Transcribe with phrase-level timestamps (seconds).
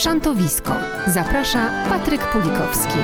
[0.00, 0.72] Szantowisko.
[1.06, 2.98] Zaprasza Patryk Pulikowski.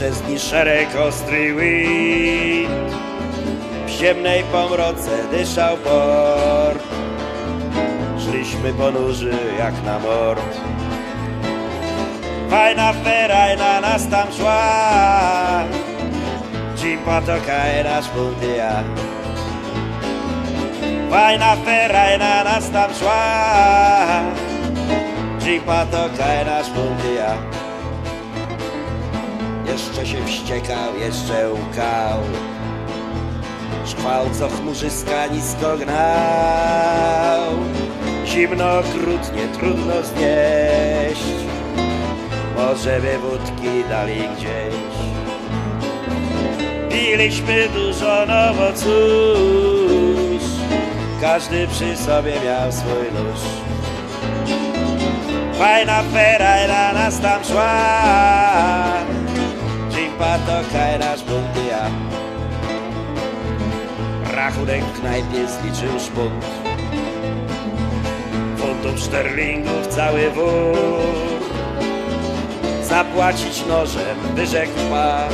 [0.00, 2.94] Przez dni szereg ostry wind
[3.86, 6.84] W ciemnej pomroce dyszał port
[8.18, 10.60] Szliśmy ponurzy jak na mord.
[12.50, 15.64] Fajna fera i na nas tam szła.
[16.76, 18.84] Cimpa to kaj nasz puntia
[21.10, 23.22] Fajna fera i na nas tam szła.
[25.44, 26.08] Jeepa to
[26.46, 27.49] nasz puntia
[30.50, 32.20] Wściekał, jeszcze łkał.
[33.86, 37.42] Szkwał, co chmurzyska nisko gnał.
[38.26, 41.24] Zimno, okrutnie, trudno znieść.
[42.56, 44.74] Może by wódki dali gdzieś.
[46.88, 50.50] Piliśmy dużo, no bo cóż.
[51.20, 53.40] Każdy przy sobie miał swój nóż
[55.58, 59.09] Fajna fera na nas tam szła
[60.20, 61.90] Jimpa to kajrasz buntia
[64.34, 66.44] Rachunek w knajpie zliczył szpunt.
[68.56, 70.76] Funtów szterlingów cały wór.
[72.82, 75.32] Zapłacić nożem wyrzekł pan.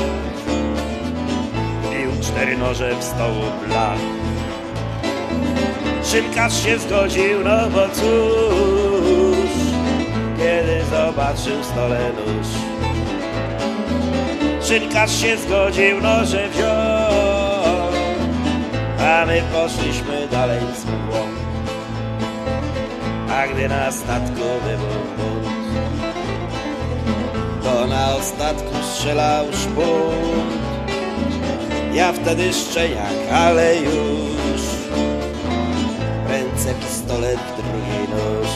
[1.90, 3.98] Bił cztery noże w stołu blach
[6.04, 9.50] Szynkarz się zgodził, no bo cóż
[10.38, 12.75] kiedy zobaczył stole nóż.
[14.68, 17.92] Szynkarz się zgodził, noże wziął,
[19.00, 21.26] a my poszliśmy dalej z mgłą.
[23.30, 25.48] A gdy na statku wybuchł bunt,
[27.64, 30.66] to na ostatku strzelał szpunt.
[31.92, 34.62] Ja wtedy szczeniak, ale już
[36.28, 38.50] ręce pistolet, w drugiej nóż.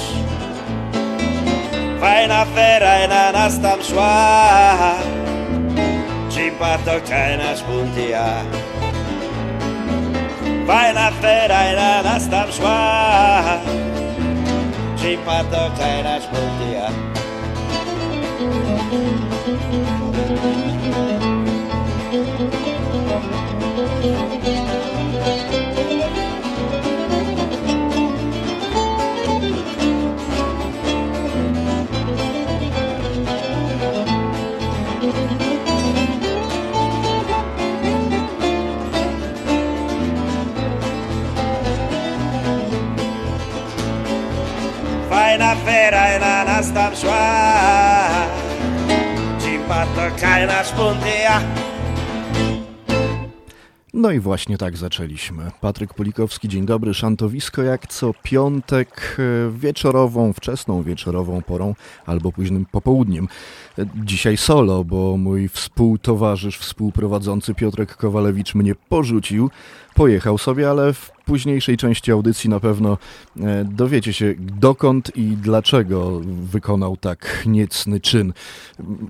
[2.01, 5.10] Fajna fera i na nas tam szła
[6.61, 7.01] Cimpa to
[7.41, 8.45] nasz puntia
[10.67, 12.53] Fajna fera i na nas tam
[45.91, 47.41] na nas tam szła
[53.95, 55.51] No i właśnie tak zaczęliśmy.
[55.61, 56.95] Patryk Pulikowski, dzień dobry.
[56.95, 61.75] Szantowisko jak co piątek e, wieczorową, wczesną wieczorową porą
[62.07, 63.29] albo późnym popołudniem.
[63.79, 69.51] E, Dzisiaj solo, bo mój współtowarzysz, współprowadzący Piotrek Kowalewicz mnie porzucił.
[69.95, 72.99] Pojechał sobie, ale w późniejszej części audycji na pewno
[73.41, 78.33] e, dowiecie się dokąd i dlaczego wykonał tak niecny czyn.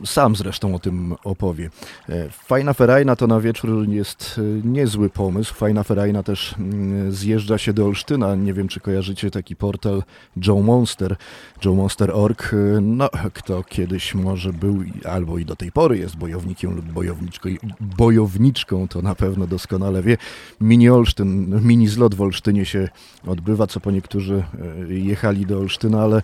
[0.04, 1.70] Sam zresztą o tym opowie.
[2.08, 5.54] E, Fajna Ferajna to na wieczór jest e, niezły pomysł.
[5.54, 8.34] Fajna Ferajna też mm, zjeżdża się do Olsztyna.
[8.34, 10.02] Nie wiem, czy kojarzycie taki portal
[10.46, 11.16] Joe Monster,
[11.64, 12.54] joemonster.org.
[12.82, 17.48] No, kto kiedyś może był albo i do tej pory jest bojownikiem lub bojowniczką,
[17.80, 20.16] bojowniczką, to na pewno doskonale wie.
[20.60, 22.88] Mini Olsztyn, mini zlot w Olsztynie się
[23.26, 24.44] odbywa, co po niektórzy
[24.88, 26.22] e, jechali do Olsztyna, ale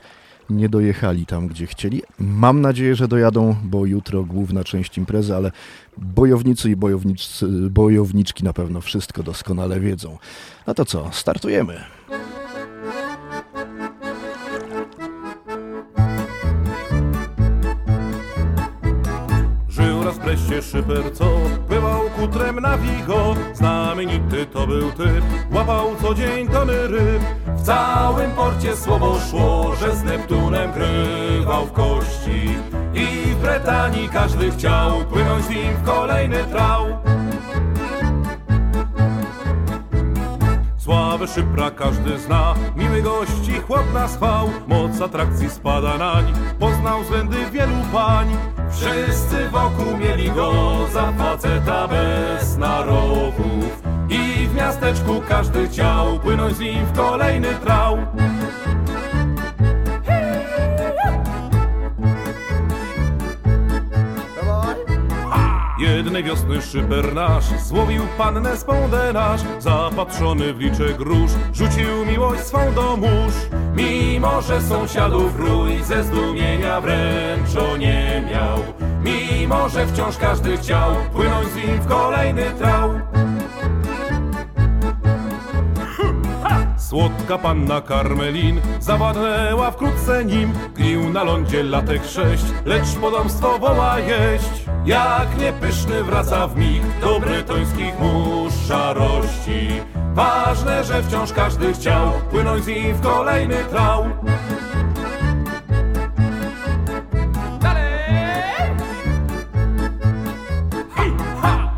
[0.51, 2.03] nie dojechali tam, gdzie chcieli.
[2.19, 5.53] Mam nadzieję, że dojadą, bo jutro główna część imprezy, ale
[5.99, 6.77] bojownicy i
[7.71, 10.19] bojowniczki na pewno wszystko doskonale wiedzą.
[10.67, 11.81] No to co, startujemy.
[20.57, 21.25] Breście szyper, co
[21.69, 23.35] bywał kutrem na wigo.
[23.55, 27.23] Znamienity to był typ, łapał co dzień tony ryb.
[27.47, 32.55] W całym porcie słowo szło, że z Neptunem grywał w kości.
[32.95, 36.87] I w Bretanii każdy chciał płynąć z nim w kolejny trał
[40.87, 47.75] Sławę szypra każdy zna, miły gości chłodna schwał, moc atrakcji spada nań, poznał względy wielu
[47.93, 48.27] pań.
[48.71, 50.53] Wszyscy wokół mieli go.
[50.93, 57.99] Za faceta bez narowów i w miasteczku każdy chciał płynąć z nim w kolejny trał.
[65.97, 71.31] Jednej wiosny szyper nasz złowił pannę swą denasz Zapatrzony w liczek róż.
[71.55, 73.35] Rzucił miłość swą do mórz.
[73.77, 78.59] Mimo, że sąsiadów rój ze zdumienia wręcz nie miał.
[79.05, 82.91] Mimo, że wciąż każdy chciał płynąć z nim w kolejny trał.
[86.79, 90.53] Słodka panna Karmelin zawadnęła wkrótce nim.
[90.75, 97.21] Gnił na lądzie latek sześć, lecz podomstwo woła jeść Jak niepyszny wraca w mig do
[97.21, 99.69] bretońskich mórz szarości
[100.15, 104.05] Ważne, że wciąż każdy chciał płynąć z nim w kolejny trał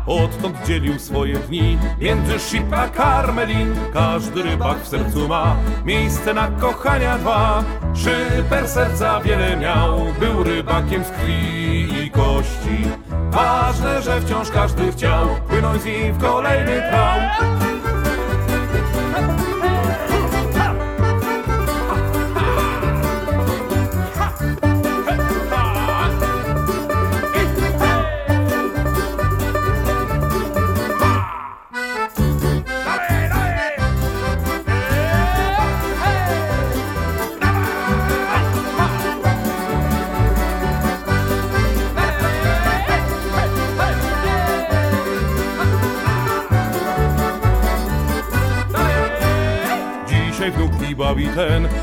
[0.07, 3.75] Odtąd dzielił swoje dni między Ship a Karmelin.
[3.93, 7.63] Każdy rybak w sercu ma miejsce na kochania dwa.
[7.95, 12.98] Szyper serca wiele miał, był rybakiem z krwi i kości.
[13.31, 17.68] Ważne, że wciąż każdy chciał płynąć z nim w kolejny trał.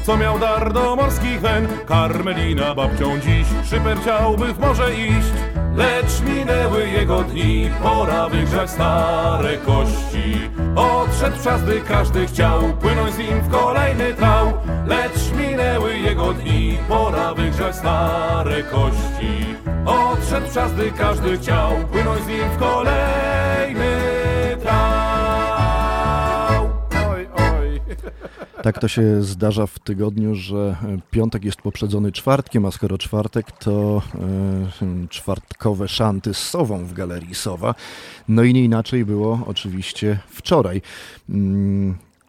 [0.04, 1.68] Co miał dar do morskich wen.
[1.86, 5.32] Karmelina babcią dziś, szyper chciałby w morze iść.
[5.76, 10.40] Lecz minęły jego dni, pora wygrzać stare kości.
[10.76, 14.52] Odszedł czas, gdy każdy chciał płynąć z nim w kolejny trał.
[14.86, 19.56] Lecz minęły jego dni, pora wygrzać stare kości.
[19.86, 23.35] Odszedł czas, gdy każdy chciał płynąć z nim w kolejny
[28.66, 33.52] Tak to się zdarza w tygodniu, że e, piątek jest poprzedzony czwartkiem, a skoro czwartek,
[33.52, 34.02] to
[34.82, 37.74] e, czwartkowe szanty z Sową w Galerii Sowa.
[38.28, 40.82] No i nie inaczej było oczywiście wczoraj.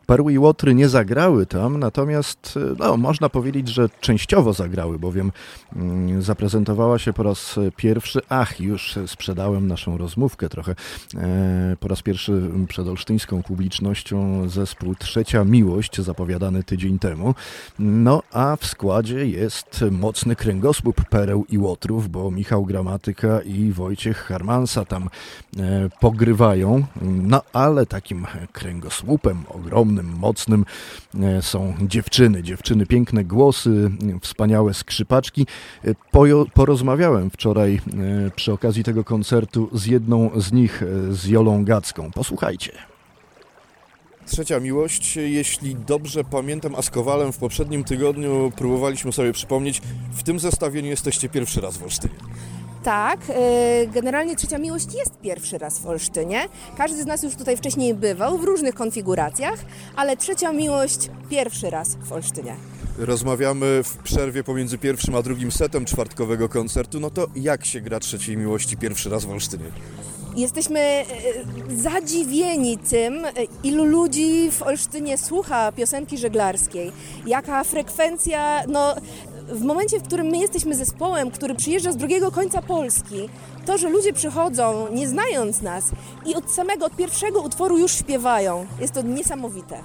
[0.07, 5.31] Perły i Łotry nie zagrały tam, natomiast no, można powiedzieć, że częściowo zagrały, bowiem
[5.75, 10.75] mm, zaprezentowała się po raz pierwszy, ach, już sprzedałem naszą rozmówkę trochę,
[11.15, 17.35] e, po raz pierwszy przed olsztyńską publicznością zespół Trzecia Miłość, zapowiadany tydzień temu.
[17.79, 24.17] No a w składzie jest mocny kręgosłup Pereł i Łotrów, bo Michał Gramatyka i Wojciech
[24.17, 30.65] Harmansa tam e, pogrywają, no ale takim kręgosłupem ogromnym, mocnym
[31.19, 32.43] e, są dziewczyny.
[32.43, 33.91] Dziewczyny, piękne głosy,
[34.21, 35.47] wspaniałe skrzypaczki.
[35.83, 35.93] E,
[36.53, 37.79] porozmawiałem wczoraj e,
[38.35, 42.11] przy okazji tego koncertu z jedną z nich, z Jolą Gacką.
[42.11, 42.71] Posłuchajcie.
[44.25, 50.23] Trzecia miłość, jeśli dobrze pamiętam, a z Kowalem w poprzednim tygodniu próbowaliśmy sobie przypomnieć, w
[50.23, 52.15] tym zestawieniu jesteście pierwszy raz w Olsztynie.
[52.87, 56.41] Tak, e, generalnie Trzecia Miłość jest pierwszy raz w Olsztynie.
[56.77, 59.59] Każdy z nas już tutaj wcześniej bywał w różnych konfiguracjach,
[59.95, 62.55] ale Trzecia Miłość pierwszy raz w Olsztynie.
[62.97, 66.99] Rozmawiamy w przerwie pomiędzy pierwszym a drugim setem czwartkowego koncertu.
[66.99, 69.65] No to jak się gra trzeciej miłości pierwszy raz w Olsztynie?
[70.35, 71.05] Jesteśmy e,
[71.75, 73.25] zadziwieni tym,
[73.63, 76.91] ilu ludzi w Olsztynie słucha piosenki żeglarskiej.
[77.25, 78.95] Jaka frekwencja, no
[79.49, 83.29] w momencie, w którym my jesteśmy zespołem, który przyjeżdża z drugiego końca Polski,
[83.65, 85.85] to, że ludzie przychodzą nie znając nas
[86.25, 89.79] i od samego, od pierwszego utworu już śpiewają, jest to niesamowite.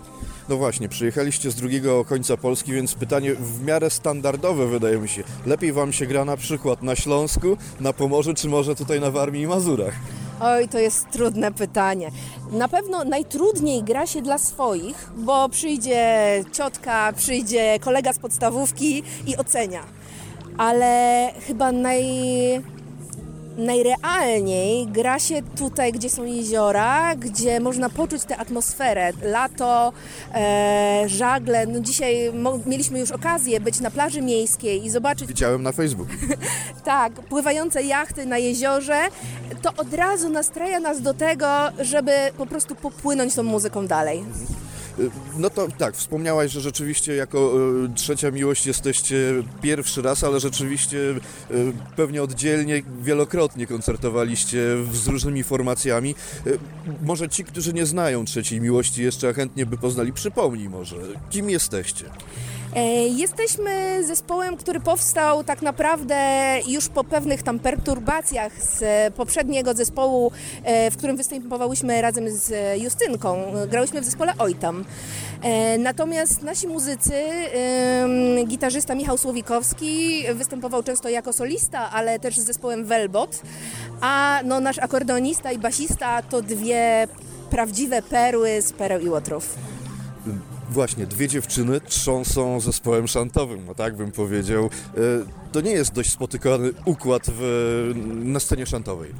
[0.48, 5.22] No właśnie, przyjechaliście z drugiego końca Polski, więc pytanie w miarę standardowe wydaje mi się.
[5.46, 9.42] Lepiej wam się gra na przykład na Śląsku, na Pomorzu, czy może tutaj na Warmii
[9.42, 9.94] i Mazurach?
[10.44, 12.10] Oj, to jest trudne pytanie.
[12.50, 16.04] Na pewno najtrudniej gra się dla swoich, bo przyjdzie
[16.52, 19.82] ciotka, przyjdzie kolega z podstawówki i ocenia.
[20.58, 22.04] Ale chyba naj,
[23.56, 29.12] najrealniej gra się tutaj, gdzie są jeziora, gdzie można poczuć tę atmosferę.
[29.22, 29.92] Lato,
[30.34, 31.66] e, żagle.
[31.66, 32.32] No dzisiaj
[32.66, 36.14] mieliśmy już okazję być na plaży miejskiej i zobaczyć Widziałem na Facebooku.
[36.84, 39.00] tak, pływające jachty na jeziorze,
[39.62, 41.46] to od razu nastraja nas do tego,
[41.80, 44.24] żeby po prostu popłynąć tą muzyką dalej.
[44.98, 47.52] Y, No to tak, wspomniałaś, że rzeczywiście jako
[47.86, 49.16] y, trzecia miłość jesteście
[49.62, 54.60] pierwszy raz, ale rzeczywiście y, pewnie oddzielnie wielokrotnie koncertowaliście
[54.92, 56.14] z różnymi formacjami.
[57.02, 60.96] Może ci, którzy nie znają trzeciej miłości jeszcze, chętnie by poznali, przypomnij może,
[61.30, 62.04] kim jesteście?
[63.16, 66.16] Jesteśmy zespołem, który powstał tak naprawdę
[66.66, 70.32] już po pewnych tam perturbacjach z poprzedniego zespołu,
[70.64, 72.52] e, w którym występowałyśmy razem z
[72.82, 73.44] Justynką.
[73.68, 74.84] Grałyśmy w zespole Ojtam.
[75.42, 77.12] E, Natomiast nasi muzycy,
[78.46, 83.42] gitarzysta Michał Słowikowski występował często jako solista, ale też z zespołem Velbot,
[84.00, 87.08] a no, nasz akordeonista i basista to dwie
[87.50, 89.71] prawdziwe perły z pereł i łotrów.
[90.72, 94.64] Właśnie, dwie dziewczyny trząsą zespołem szantowym, no tak bym powiedział.
[94.64, 95.00] Y,
[95.52, 97.92] To nie jest dość spotykany układ w,
[98.24, 99.10] na scenie szantowej.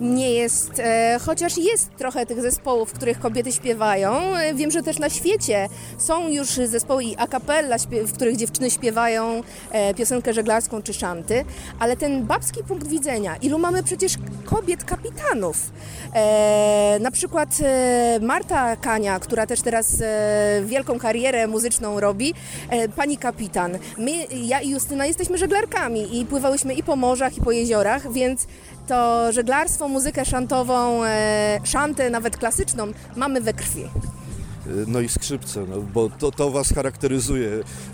[0.00, 4.36] Nie jest, e, chociaż jest trochę tych zespołów, w których kobiety śpiewają.
[4.36, 7.76] E, Wiem, że też na świecie są już zespoły i a cappella,
[8.06, 11.44] w których dziewczyny śpiewają e, piosenkę żeglarską czy szanty,
[11.78, 14.14] ale ten babski punkt widzenia, ilu mamy przecież
[14.44, 15.70] kobiet kapitanów.
[16.14, 22.34] E, na przykład e, Marta Kania, która też teraz e, wielką karierę muzyczną robi,
[22.96, 23.78] pani kapitan.
[23.98, 28.46] My, ja i Justyna jesteśmy żeglarkami i pływałyśmy i po morzach, i po jeziorach, więc
[28.90, 33.84] to żeglarstwo, muzykę szantową, e, szantę nawet klasyczną mamy we krwi.
[34.86, 37.48] No i skrzypce, no, bo to, to was charakteryzuje.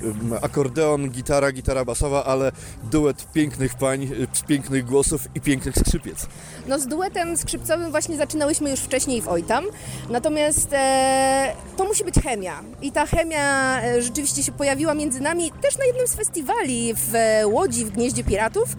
[0.04, 2.52] Ym, Akordeon, gitara, gitara basowa, ale
[2.90, 6.26] duet pięknych pań, y, pięknych głosów i pięknych skrzypiec.
[6.68, 9.64] No z duetem skrzypcowym właśnie zaczynałyśmy już wcześniej w Ojtam,
[10.11, 15.52] natomiast e, to musi być chemia i ta chemia e, rzeczywiście się pojawiła między nami
[15.62, 18.76] też na jednym z festiwali w e, Łodzi, w Gnieździe Piratów.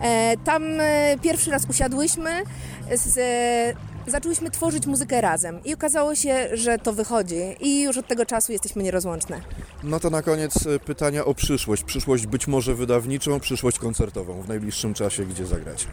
[0.00, 2.30] E, tam e, pierwszy raz usiadłyśmy,
[2.94, 3.14] z,
[4.06, 8.52] zaczęłyśmy tworzyć muzykę razem i okazało się, że to wychodzi i już od tego czasu
[8.52, 9.40] jesteśmy nierozłączne.
[9.82, 11.84] No to na koniec y, pytania o przyszłość.
[11.84, 15.86] Przyszłość być może wydawniczą, przyszłość koncertową w najbliższym czasie, gdzie zagracie.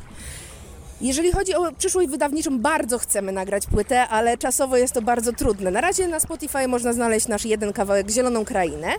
[1.01, 5.72] Jeżeli chodzi o przyszłość wydawniczą, bardzo chcemy nagrać płytę, ale czasowo jest to bardzo trudne.
[5.72, 8.93] Na razie na Spotify można znaleźć nasz jeden kawałek Zieloną Krainę.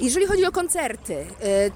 [0.00, 1.24] Jeżeli chodzi o koncerty, y,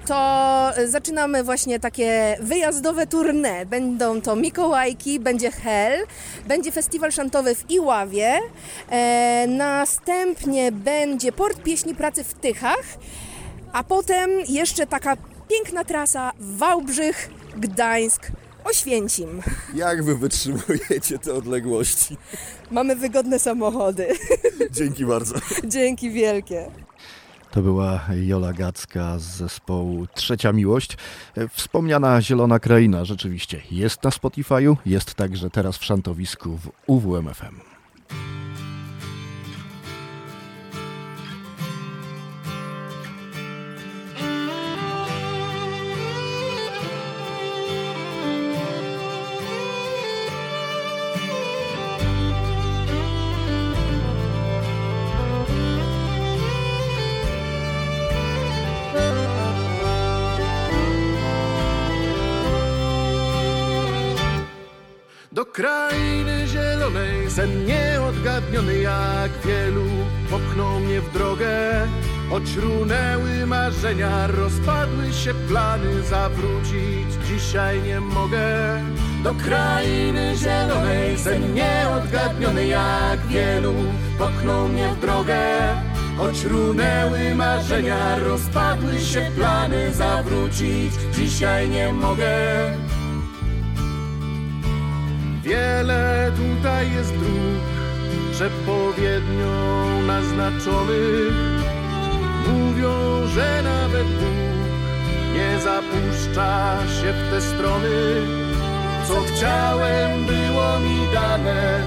[0.06, 3.66] to zaczynamy właśnie takie wyjazdowe tournée.
[3.66, 6.06] Będą to Mikołajki, będzie Hell,
[6.46, 8.38] będzie festiwal szantowy w Iławie,
[8.90, 12.84] e, następnie będzie Port Pieśni Pracy w Tychach,
[13.72, 15.16] a potem jeszcze taka
[15.48, 18.30] piękna trasa Wałbrzych, Gdańsk,
[18.70, 19.42] Oświęcim.
[19.74, 22.16] Jak wy wytrzymujecie te odległości?
[22.70, 24.08] Mamy wygodne samochody.
[24.70, 25.34] Dzięki bardzo.
[25.64, 26.70] Dzięki wielkie.
[27.50, 30.96] To była Jola Gacka z zespołu Trzecia Miłość.
[31.52, 37.67] Wspomniana Zielona Kraina rzeczywiście jest na Spotify'u, jest także teraz w szantowisku w UWMFM.
[65.58, 69.86] Krainy zielonej sen nieodgadniony jak wielu
[70.30, 71.86] popchnął mnie w drogę.
[72.30, 78.46] Choć runęły marzenia, rozpadły się plany Zawrócić dzisiaj nie mogę.
[79.24, 83.74] Do krainy zielonej sen nieodgadniony jak wielu
[84.18, 85.38] popchnął mnie w drogę.
[86.18, 92.38] Choć runęły marzenia, rozpadły się plany Zawrócić dzisiaj nie mogę
[95.48, 97.62] Wiele tutaj jest dróg
[98.32, 101.32] przepowiednią naznaczonych.
[102.48, 102.92] Mówią,
[103.34, 104.58] że nawet Bóg
[105.34, 107.98] nie zapuszcza się w te strony.
[109.08, 111.80] Co chciałem, było mi dane.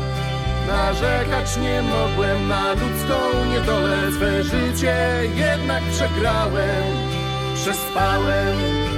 [0.68, 4.12] Narzekać nie mogłem na ludzką niedolę.
[4.12, 4.96] Swe życie
[5.36, 6.84] jednak przegrałem,
[7.56, 8.91] przespałem.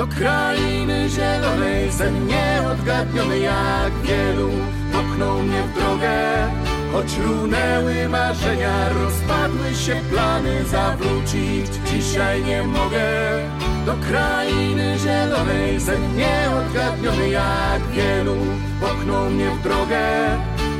[0.00, 4.50] Do krainy zielonej sen nieodgadniony jak wielu
[4.92, 6.48] popchnął mnie w drogę.
[6.92, 13.08] Choć runęły marzenia, rozpadły się plany Zawrócić dzisiaj nie mogę.
[13.86, 18.36] Do krainy zielonej sen nieodgadniony jak wielu
[18.80, 20.06] popchnął mnie w drogę.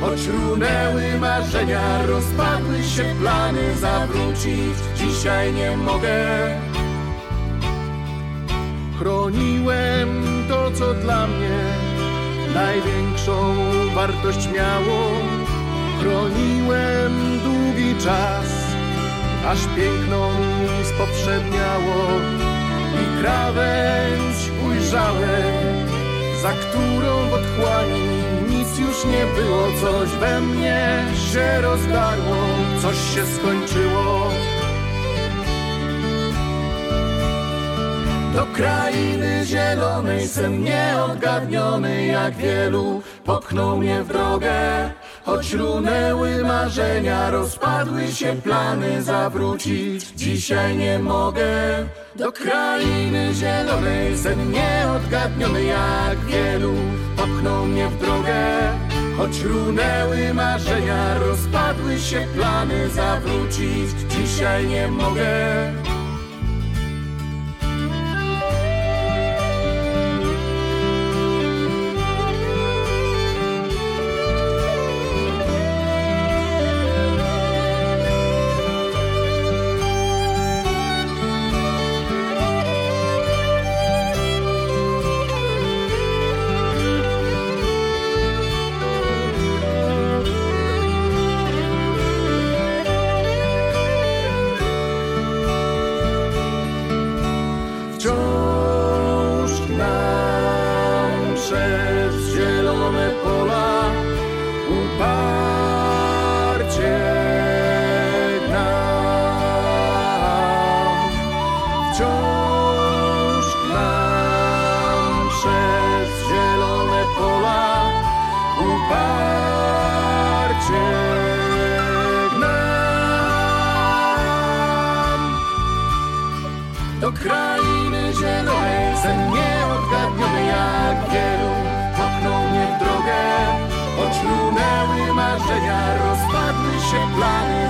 [0.01, 6.21] Choć runęły marzenia, rozpadły się plany Zawrócić dzisiaj nie mogę
[9.01, 10.09] Chroniłem
[10.49, 11.59] to, co dla mnie
[12.53, 13.55] największą
[13.95, 15.11] wartość miało.
[15.99, 18.47] chroniłem długi czas,
[19.47, 22.07] aż piękno mi spowszedniało
[22.93, 25.87] i krawędź ujrzałem,
[26.41, 32.37] za którą w otchłani nic już nie było, coś we mnie się rozdarło,
[32.81, 34.31] coś się skończyło.
[38.33, 44.91] Do krainy zielonej sen nieodgadniony jak wielu popchnął mnie w drogę.
[45.25, 50.05] Choć runęły marzenia, rozpadły się plany zawrócić.
[50.15, 51.45] Dzisiaj nie mogę.
[52.15, 56.73] Do krainy zielonej sen nieodgadniony jak wielu
[57.17, 58.43] popchnął mnie w drogę.
[59.17, 63.89] Choć runęły marzenia, rozpadły się plany zawrócić.
[64.09, 65.31] Dzisiaj nie mogę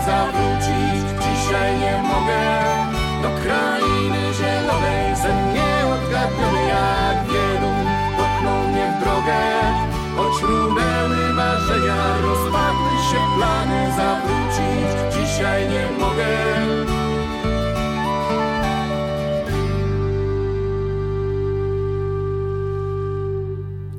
[0.06, 1.06] zawrócić.
[1.24, 2.42] Dzisiaj nie mogę.
[3.24, 7.72] Do krainy zielonej Sen nieodgadniony jak wielu.
[8.18, 9.42] Popchnął mnie w drogę.
[10.18, 14.90] Choć runęły marzenia Rozpadły się plany zawrócić.
[15.14, 16.71] Dzisiaj nie mogę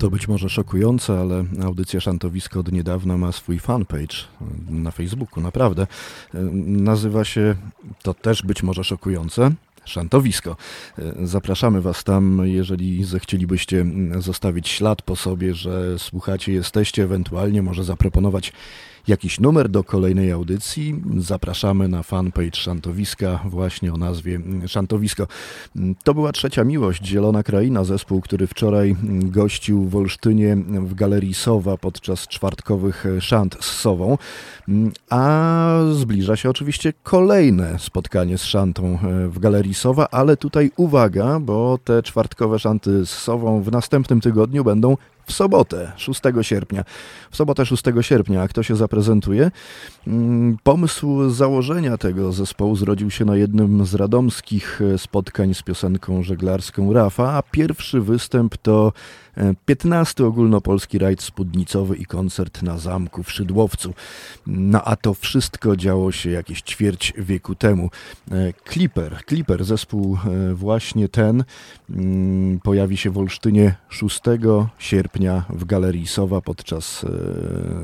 [0.03, 4.17] To być może szokujące, ale audycja Szantowisko od niedawna ma swój fanpage
[4.71, 5.87] na Facebooku, naprawdę.
[6.65, 7.55] Nazywa się,
[8.03, 9.51] to też być może szokujące,
[9.85, 10.57] Szantowisko.
[11.23, 13.87] Zapraszamy Was tam, jeżeli zechcielibyście
[14.19, 18.53] zostawić ślad po sobie, że słuchacie, jesteście, ewentualnie może zaproponować
[19.09, 21.03] jakiś numer do kolejnej audycji.
[21.19, 25.27] Zapraszamy na fanpage Szantowiska właśnie o nazwie Szantowisko.
[26.05, 31.77] To była trzecia miłość, Zielona Kraina, zespół, który wczoraj gościł w Olsztynie w Galerii Sowa
[31.77, 34.19] podczas czwartkowych szant z Sową.
[35.11, 41.79] A zbliża się oczywiście kolejne spotkanie z szantą w Galerii Sowa, ale tutaj uwaga, bo
[41.85, 46.85] te czwartkowe szanty z Sową w następnym tygodniu będą w sobotę, 6 sierpnia.
[47.31, 49.51] W sobotę 6 sierpnia, a kto się zaprezentuje?
[50.63, 57.33] Pomysł założenia tego zespołu zrodził się na jednym z radomskich spotkań z piosenką żeglarską Rafa,
[57.33, 58.93] a pierwszy występ to
[59.67, 63.95] 15 ogólnopolski rajd spódnicowy i koncert na zamku w Szydłowcu.
[64.47, 67.91] No a to wszystko działo się jakieś ćwierć wieku temu.
[68.73, 70.19] Clipper, Clipper, zespół
[70.55, 71.45] właśnie ten,
[72.63, 74.21] pojawi się w Olsztynie 6
[74.79, 77.07] sierpnia w Galerii Sowa podczas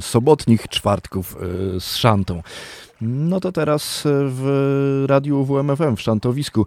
[0.00, 1.36] sobotnich czwartków
[1.80, 2.42] z szantą.
[3.00, 6.66] No to teraz w radiu WMFM w Szantowisku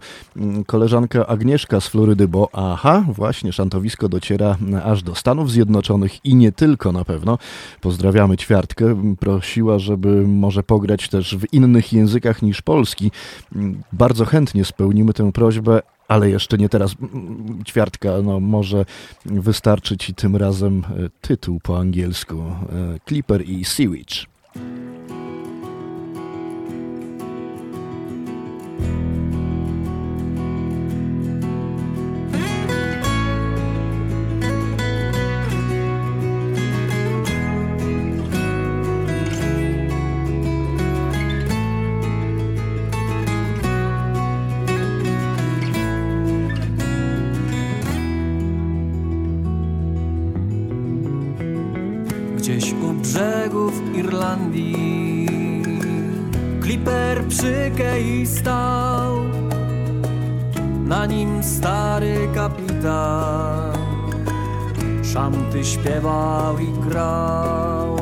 [0.66, 6.52] koleżanka Agnieszka z Florydy, bo aha, właśnie Szantowisko dociera aż do Stanów Zjednoczonych i nie
[6.52, 7.38] tylko na pewno.
[7.80, 9.16] Pozdrawiamy Ćwiartkę.
[9.20, 13.10] Prosiła, żeby może pograć też w innych językach niż polski.
[13.92, 16.94] Bardzo chętnie spełnimy tę prośbę, ale jeszcze nie teraz.
[17.66, 18.84] Ćwiartka, no może
[19.24, 20.82] wystarczy ci tym razem
[21.20, 22.42] tytuł po angielsku.
[23.08, 24.26] Clipper i Sewage.
[24.54, 24.91] Gdzieś
[65.62, 67.96] Śpiewał i grał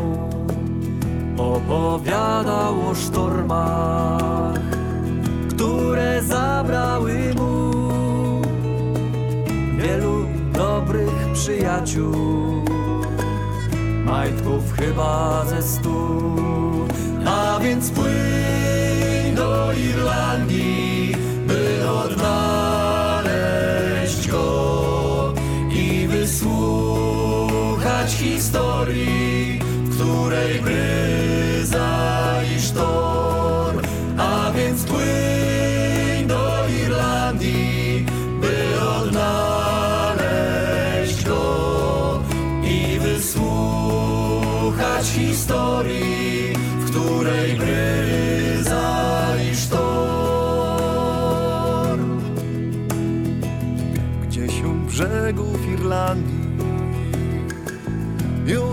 [1.38, 4.60] opowiadał o sztormach,
[5.50, 7.70] które zabrały mu
[9.76, 12.64] wielu dobrych przyjaciół.
[14.04, 16.20] Majtków chyba ze stu,
[17.26, 20.49] a więc płyń do Irlandii,
[28.20, 31.90] historii, w której bryza
[32.56, 32.60] i
[34.18, 38.06] a więc płyń do Irlandii,
[38.40, 40.24] by odnaleźć
[41.24, 42.22] go
[42.62, 48.09] i wysłuchać historii, w której bryza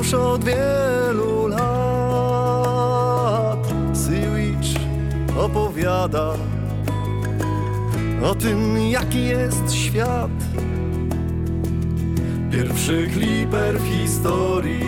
[0.07, 1.67] już od wielu lat
[3.93, 4.79] Sewicz
[5.37, 6.33] opowiada
[8.23, 10.31] o tym, jaki jest świat.
[12.51, 14.83] Pierwszy kliper w historii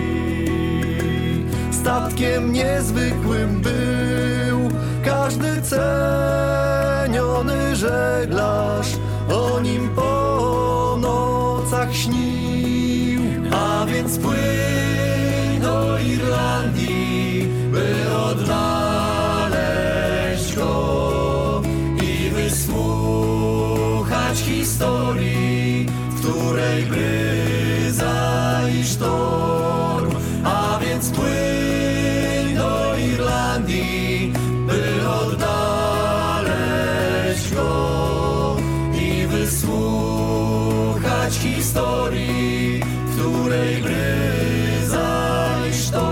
[1.72, 4.70] statkiem niezwykłym był.
[5.06, 6.96] Każdy ceniony
[7.76, 8.98] żeglarz
[9.34, 12.59] o nim po nocach śnił.
[24.70, 30.12] Historii, w której bryza i sztorm.
[30.44, 34.34] A więc płyń do Irlandii,
[34.68, 36.34] by odnaleźć
[37.54, 38.56] go
[38.94, 39.74] i wysłuchać
[41.34, 45.10] historii, w której bryza
[45.70, 46.10] i sztorm.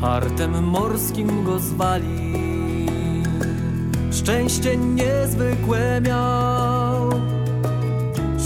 [0.00, 2.15] Hartem morskim go zwali,
[4.26, 7.10] szczęście niezwykłe miał.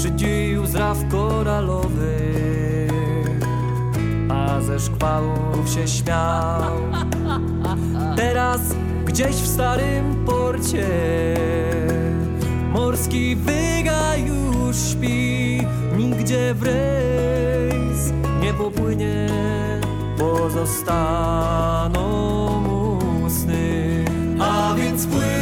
[0.02, 2.90] Szydził z raf koralowych,
[4.28, 6.72] a ze szkwałów się śmiał.
[8.16, 8.60] Teraz
[9.04, 10.86] gdzieś w starym porcie
[12.72, 15.60] morski wyga już śpi,
[15.96, 18.12] nigdzie w rejs
[18.42, 19.28] nie popłynie,
[20.18, 22.08] bo zostaną
[22.60, 24.04] mu sny.
[24.40, 25.39] A więc płyń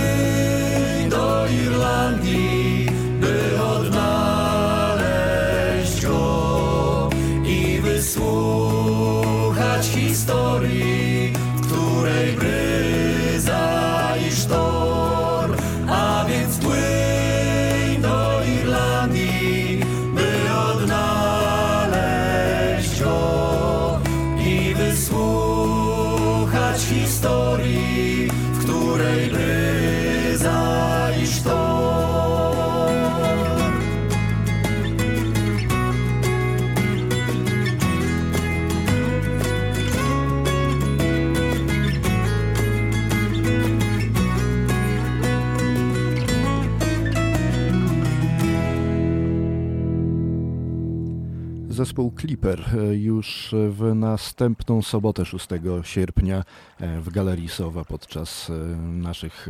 [51.88, 55.48] Zespół Clipper e, już w następną sobotę 6
[55.82, 56.44] sierpnia
[56.80, 59.48] e, w Galerii Sowa podczas e, naszych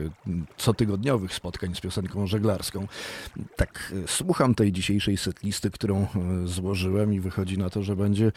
[0.57, 2.87] cotygodniowych spotkań z piosenką żeglarską.
[3.57, 6.07] Tak, słucham tej dzisiejszej setlisty, którą
[6.45, 8.33] złożyłem i wychodzi na to, że będzie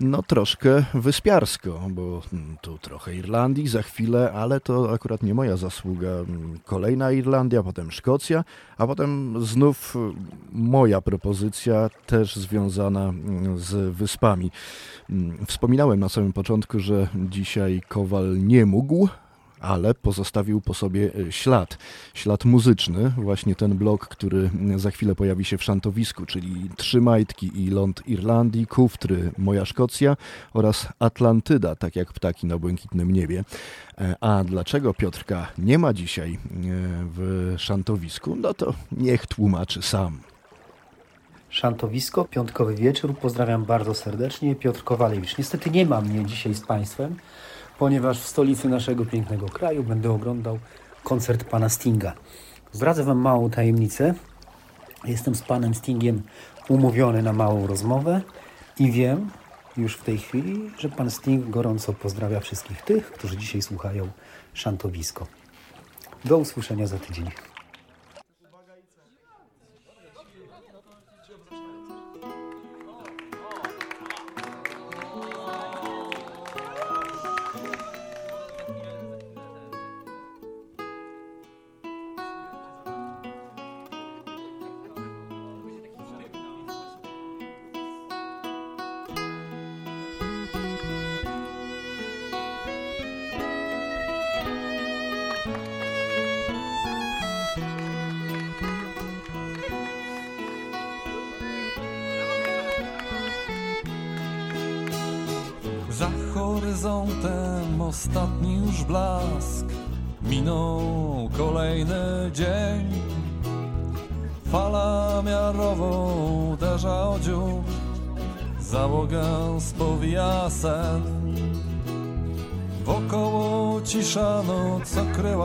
[0.00, 5.56] no troszkę wyspiarsko, bo mm, tu trochę Irlandii za chwilę, ale to akurat nie moja
[5.56, 6.08] zasługa.
[6.08, 8.44] Mm, Kolejna Irlandia, potem Szkocja,
[8.78, 9.98] a potem znów y,
[10.52, 14.50] moja propozycja, też związana mm, z wyspami.
[15.10, 19.08] Mm, Wspominałem na samym początku, że dzisiaj Kowal nie mógł,
[19.60, 21.78] ale pozostawił po sobie e, ślad,
[22.14, 27.50] ślad muzyczny, właśnie ten blok, który za chwilę pojawi się w szantowisku, czyli Trzy Majtki
[27.64, 30.16] i Ląd Irlandii, Kuftry, Moja Szkocja
[30.54, 33.44] oraz Atlantyda, tak jak ptaki na błękitnym niebie.
[33.98, 36.38] E, A dlaczego Piotrka nie ma dzisiaj e,
[37.16, 40.20] w szantowisku, no to niech tłumaczy sam.
[41.50, 43.14] Szantowisko, piątkowy wieczór.
[43.14, 44.54] Pozdrawiam bardzo serdecznie.
[44.54, 45.38] Piotr Kowalewicz.
[45.38, 47.16] Niestety nie ma mnie dzisiaj z Państwem,
[47.78, 50.58] ponieważ w stolicy naszego pięknego kraju będę oglądał
[51.04, 52.12] koncert pana Stinga.
[52.72, 54.14] Zdradzę Wam małą tajemnicę.
[55.04, 56.22] Jestem z panem Stingiem
[56.68, 58.20] umówiony na małą rozmowę
[58.78, 59.30] i wiem
[59.76, 64.08] już w tej chwili, że pan Sting gorąco pozdrawia wszystkich tych, którzy dzisiaj słuchają
[64.54, 65.26] Szantowisko.
[66.24, 67.30] Do usłyszenia za tydzień.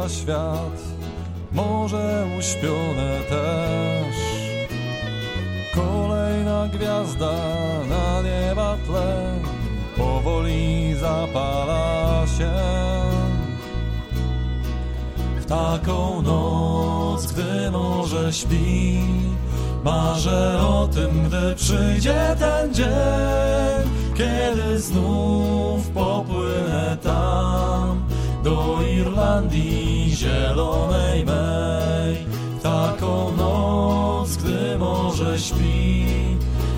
[0.10, 0.82] Świat
[1.52, 4.16] Może uśpione też.
[5.76, 7.34] Kolejna gwiazda
[7.90, 9.40] na nieba tle
[9.98, 12.52] Powoli zapala się.
[15.40, 19.00] W taką noc, gdy morze śpi
[19.84, 23.84] Marzę o tym, gdy przyjdzie ten dzień
[24.18, 28.04] Kiedy znów popłynę tam
[28.44, 29.83] Do Irlandii
[30.16, 32.26] zielonej mej.
[32.64, 36.06] Taką noc, gdy morze śpi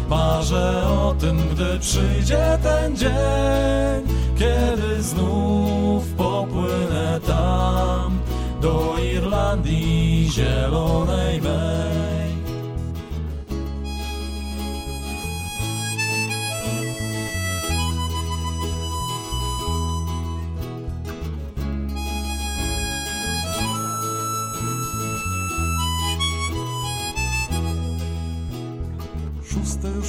[0.10, 8.20] Marzę o tym, gdy przyjdzie ten dzień Kiedy znów popłynę tam
[8.62, 11.95] Do Irlandii zielonej mej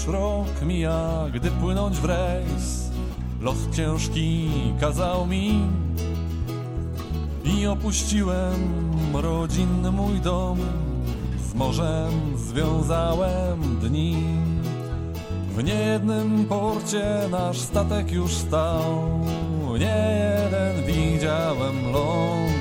[0.09, 2.91] rok mija, gdy płynąć w rejs.
[3.41, 5.61] Los ciężki kazał mi
[7.45, 10.59] I opuściłem rodzinny mój dom.
[11.51, 14.17] Z morzem związałem dni.
[15.57, 19.21] W niejednym porcie nasz statek już stał.
[19.79, 22.53] Nie jeden widziałem ląd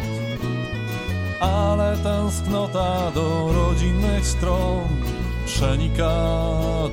[1.39, 5.14] Ale tęsknota do rodzinnych stron
[5.45, 6.13] przenika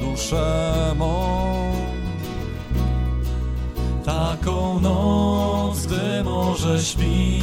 [0.00, 1.42] duszę mą.
[4.04, 7.42] Taką noc, gdy morze śpi,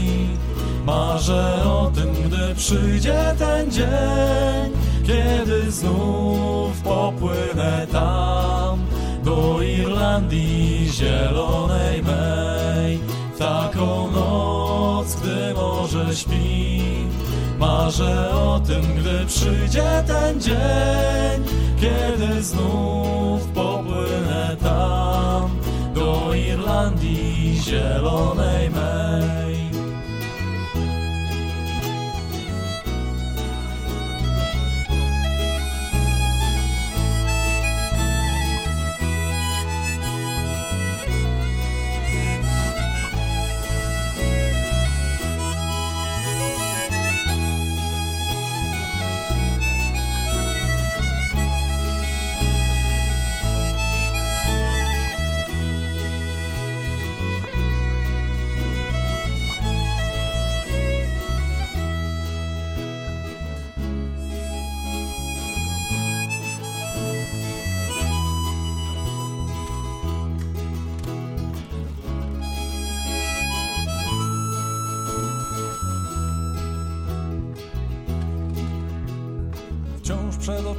[0.86, 4.72] marzę o tym, gdy przyjdzie ten dzień,
[5.08, 8.80] kiedy znów popłynę tam
[9.24, 13.00] do Irlandii zielonej mej.
[13.40, 16.84] Taką noc, gdy morze śpi,
[17.60, 21.44] Marzę o tym, gdy przyjdzie ten dzień,
[21.82, 25.50] kiedy znów popłynę tam
[25.94, 29.59] do Irlandii zielonej mej.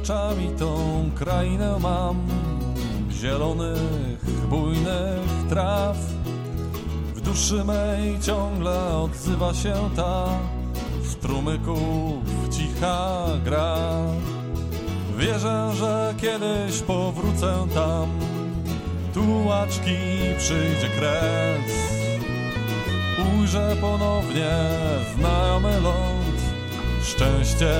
[0.01, 0.75] Oczami tą
[1.15, 2.15] krainę mam.
[3.11, 5.97] Zielonych, bujnych traw.
[7.15, 10.25] W duszy mej ciągle odzywa się ta.
[11.09, 13.77] Strumyków cicha gra.
[15.17, 18.09] Wierzę, że kiedyś powrócę tam.
[19.13, 19.97] Tułaczki
[20.37, 21.71] przyjdzie kres.
[23.39, 24.51] Ujrzę ponownie
[25.17, 26.10] znajomy ląd
[27.11, 27.73] Szczęście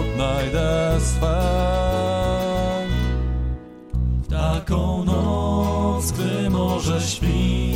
[0.00, 1.40] odnajdę swe.
[4.30, 7.74] Taką noc, gdy morze śpi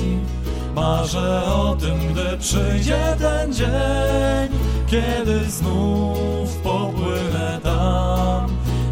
[0.74, 8.46] Marzę o tym, gdy przyjdzie ten dzień Kiedy znów popłynę tam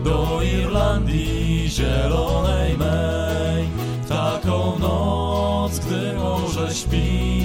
[0.04, 3.68] Do Irlandii zielonej mej.
[4.08, 7.35] Taką noc, gdy morze śpi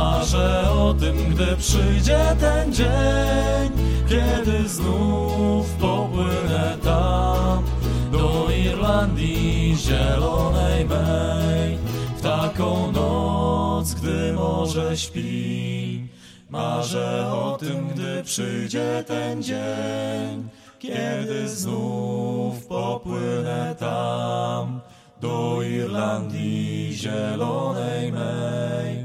[0.00, 3.70] Marzę o tym, gdy przyjdzie ten dzień
[4.08, 7.64] Kiedy znów popłynę tam
[8.12, 11.78] Do Irlandii zielonej mej.
[12.16, 16.08] W taką noc, gdy morze śpi
[16.50, 24.80] Marzę o tym, gdy przyjdzie ten dzień Kiedy znów popłynę tam
[25.20, 28.99] Do Irlandii zielonej mej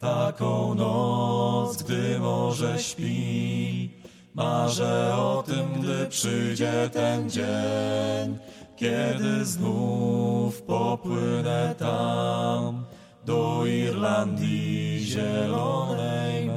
[0.00, 3.90] taką noc, gdy morze śpi.
[4.34, 8.38] Marzę o tym, gdy przyjdzie ten dzień
[8.76, 12.84] Kiedy znów popłynę tam
[13.24, 16.50] do Irlandii zielonej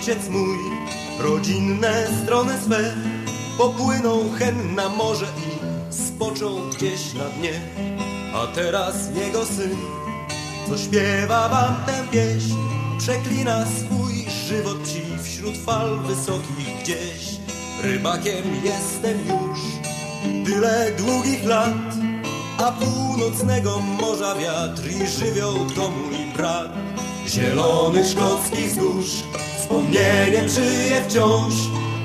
[0.00, 0.58] ojciec mój.
[1.18, 2.94] Rodzinne strony swe
[3.58, 7.60] Popłynął hen na morze i spoczął gdzieś na dnie.
[8.34, 9.76] A teraz jego syn,
[10.68, 12.54] co śpiewa wam tę pieśń
[12.98, 17.40] Przeklina swój żywot psi wśród fal wysokich gdzieś.
[17.82, 19.58] Rybakiem jestem już
[20.46, 21.94] tyle długich lat
[22.58, 26.72] A północnego morza wiatr i żywioł to mój brat
[27.26, 29.22] Zielonych szkockich wzgórz
[29.70, 31.54] Wspomnieniem żyje wciąż.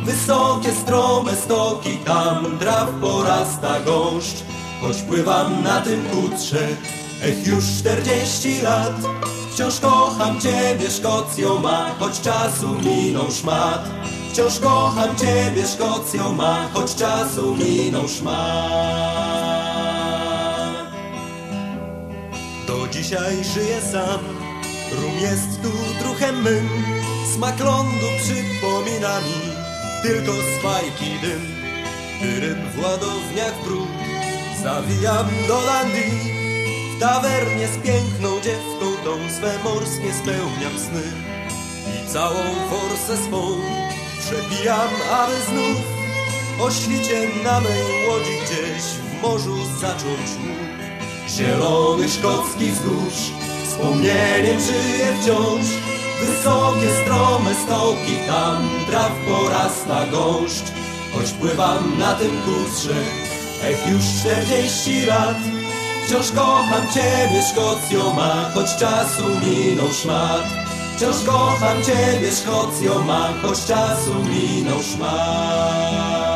[0.03, 4.43] Wysokie, strome stoki Tam traw porasta gąszcz.
[4.81, 6.67] Choć pływam na tym kutrze
[7.23, 8.93] Ech, już czterdzieści lat.
[9.51, 13.89] Wciąż kocham Ciebie, Szkocjo ma Choć czasu minął szmat.
[14.31, 19.45] Wciąż kocham Ciebie, Szkocjo ma Choć czasu minął szmat.
[22.67, 24.19] Do dzisiaj żyję sam.
[25.01, 25.71] Rum jest tu
[26.03, 26.94] druchem mym
[27.33, 29.39] Smak lądu przypomina mi
[30.03, 31.41] Tylko swajki dym.
[32.17, 33.87] Gdy ryb w ładowniach brud
[34.63, 36.31] Zawijam do Landii
[36.95, 41.03] W tawernie z piękną dziewką Tą swe morskie spełniam sny.
[41.95, 43.41] I całą forsę swą
[44.19, 45.81] Przebijam, aby znów
[46.59, 50.75] O świcie na mej łodzi gdzieś W morzu zacząć mógł
[51.29, 53.31] Zielony szkocki wzgórz
[53.67, 55.84] Wspomnieniem żyje wciąż
[56.19, 60.71] Wysokie, strome stoki Tam traw porasta gąszcz
[61.13, 62.95] Choć pływam na tym kutrze
[63.63, 65.37] Ech, już czterdzieści lat.
[66.05, 70.43] Wciąż kocham Ciebie, Szkocjo ma Choć czasu minął szmat.
[70.95, 76.34] Wciąż kocham Ciebie, Szkocjo ma Choć czasu minął szmat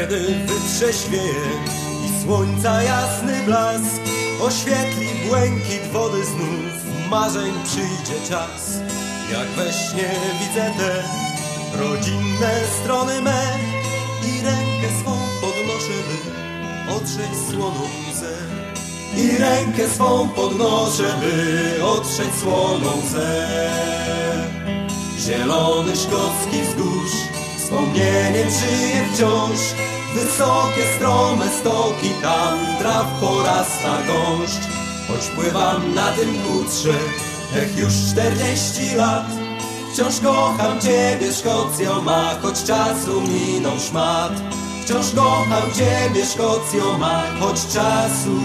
[0.00, 1.44] kiedy wytrzeźwieje
[2.06, 4.00] i słońca jasny blask
[4.42, 8.80] Oświetli błękit wody znów, marzeń przyjdzie czas
[9.32, 10.10] Jak we śnie
[10.40, 11.02] widzę te
[11.78, 13.42] rodzinne strony me
[14.28, 18.36] I rękę swą podnoszę, by otrzeć słoną łzę.
[19.16, 23.48] I rękę swą podnoszę, by otrzeć słoną łzę.
[25.18, 34.66] Zielony szkocki wzgórz Wspomnieniem żyje wciąż Wysokie, strome stoki Tam traw porasta gąszcz.
[35.08, 36.94] Choć pływam na tym kutrze
[37.56, 39.26] Ech, już czterdzieści lat.
[39.92, 44.32] Wciąż kocham Ciebie, Szkocjo ma Choć czasu minął szmat.
[44.84, 48.40] Wciąż kocham Ciebie, Szkocjo ma Choć czasu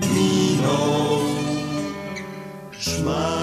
[0.00, 1.18] minął
[2.70, 3.41] szmat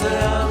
[0.00, 0.49] Oceany,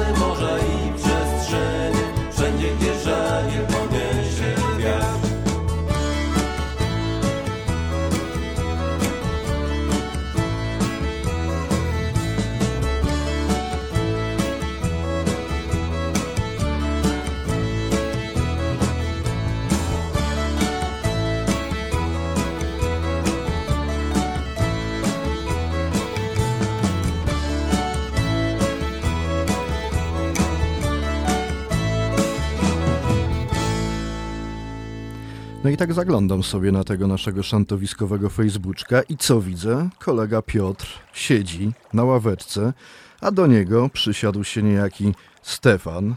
[35.80, 39.88] tak zaglądam sobie na tego naszego szantowiskowego Facebooczka i co widzę?
[39.98, 42.72] Kolega Piotr siedzi na ławeczce,
[43.20, 46.14] a do niego przysiadł się niejaki Stefan,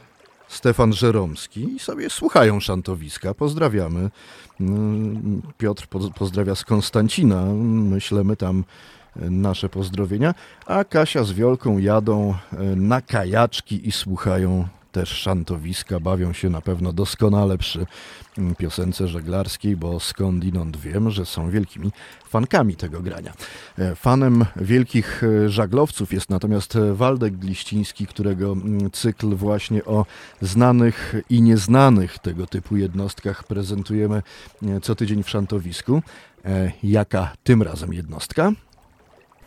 [0.47, 3.33] Stefan Żeromski i sobie słuchają szantowiska.
[3.33, 4.09] Pozdrawiamy.
[4.61, 7.45] Mm, Piotr poz- pozdrawia z Konstancina.
[7.65, 8.63] Myślemy tam
[9.15, 10.33] e, nasze pozdrowienia.
[10.65, 15.99] A Kasia z Wiolką jadą e, na kajaczki i słuchają też szantowiska.
[15.99, 17.85] Bawią się na pewno doskonale przy
[18.37, 21.91] mm, piosence żeglarskiej, bo skądinąd wiem, że są wielkimi
[22.29, 23.33] fankami tego grania.
[23.77, 30.05] E, Fanem wielkich e, żaglowców jest natomiast Waldek Gliściński, którego mm, cykl właśnie o
[30.41, 34.23] znanych i nieznanych tego typu jednostkach prezentujemy
[34.63, 36.01] e, co tydzień w szantowisku.
[36.83, 38.51] Jaka tym razem jednostka?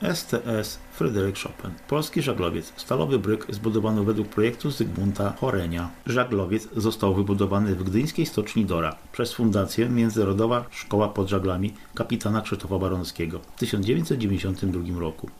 [0.02, 1.70] STS Fryderyk Chopin.
[1.88, 2.72] Polski żaglowiec.
[2.76, 5.90] Stalowy bryk zbudowany według projektu Zygmunta Horenia.
[6.06, 12.78] Żaglowiec został wybudowany w gdyńskiej stoczni Dora przez Fundację Międzynarodowa Szkoła pod Żaglami kapitana Krzysztofa
[12.78, 15.30] Baronskiego w 1992 roku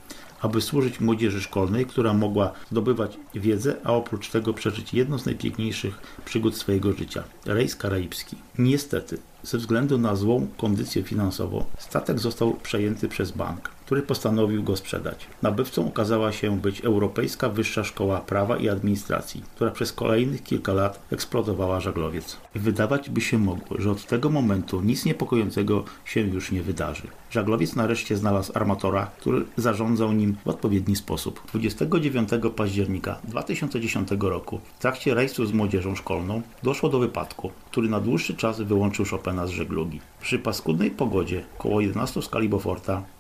[0.41, 5.99] aby służyć młodzieży szkolnej, która mogła zdobywać wiedzę, a oprócz tego przeżyć jedną z najpiękniejszych
[6.25, 8.37] przygód swojego życia rejs karaibski.
[8.59, 14.77] Niestety, ze względu na złą kondycję finansową, statek został przejęty przez bank, który postanowił go
[14.77, 15.27] sprzedać.
[15.43, 21.01] Nabywcą okazała się być Europejska Wyższa Szkoła Prawa i Administracji, która przez kolejnych kilka lat
[21.13, 22.37] eksploatowała żaglowiec.
[22.55, 27.03] Wydawać by się mogło, że od tego momentu nic niepokojącego się już nie wydarzy.
[27.31, 31.41] Żaglowiec nareszcie znalazł armatora, który zarządzał nim w odpowiedni sposób.
[31.53, 38.01] 29 października 2010 roku w trakcie rejsu z młodzieżą szkolną doszło do wypadku, który na
[38.01, 40.01] dłuższy czas wyłączył Chopina z żeglugi.
[40.21, 42.51] Przy paskudnej pogodzie, około 11 skali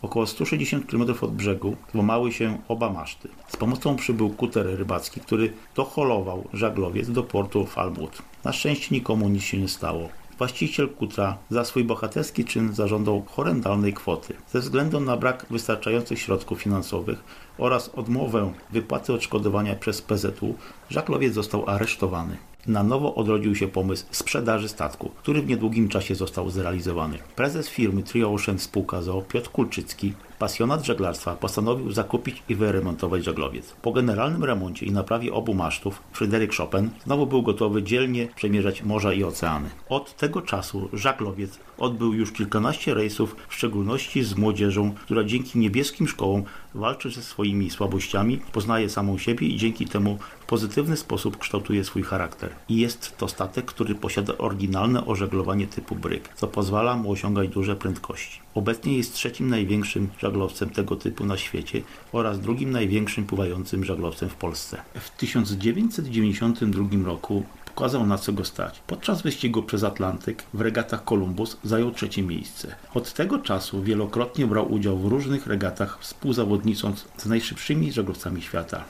[0.03, 0.56] około 160
[0.91, 3.29] km od brzegu, złamały się oba maszty.
[3.49, 8.23] Z pomocą przybył kuter rybacki, który doholował żaglowiec do portu Falmouth.
[8.45, 10.09] Na szczęście nikomu nic się nie stało.
[10.39, 14.35] Właściciel kutra za swój bohaterski czyn zażądał horrendalnej kwoty.
[14.53, 17.25] Ze względu na brak wystarczających środków finansowych
[17.59, 20.55] oraz odmowę wypłaty odszkodowania przez PZU,
[20.91, 22.37] żaglowiec został aresztowany.
[22.69, 27.19] Na nowo odrodził się pomysł sprzedaży statku, który w niedługim czasie został zrealizowany.
[27.37, 33.73] Prezes firmy Trio Ocean spółka ZOO Piotr Kulczycki Pasjonat żeglarstwa postanowił zakupić i wyremontować żaglowiec.
[33.83, 39.13] Po generalnym remoncie i naprawie obu masztów Fryderyk Chopin znowu był gotowy dzielnie przemierzać morza
[39.13, 39.71] i oceany.
[39.89, 46.09] Od tego czasu żaglowiec odbył już kilkanaście rejsów, w szczególności z młodzieżą, która dzięki niebieskim
[46.09, 46.43] szkołom
[46.75, 52.51] walczy ze swoimi słabościami, poznaje samą siebie i dzięki temu pozytywny sposób kształtuje swój charakter.
[52.69, 57.77] I jest to statek, który posiada oryginalne ożeglowanie typu bryk, co pozwala mu osiągać duże
[57.77, 58.41] prędkości.
[58.55, 61.83] Obecnie jest trzecim największym żaglowcem tego typu na świecie
[62.13, 64.83] oraz drugim największym pływającym żaglowcem w Polsce.
[64.95, 68.83] W 1992 roku pokazał na co go stać.
[68.87, 72.75] Podczas wyścigu przez Atlantyk w regatach Columbus zajął trzecie miejsce.
[72.95, 78.85] Od tego czasu wielokrotnie brał udział w różnych regatach, współzawodnicząc z najszybszymi żaglowcami świata.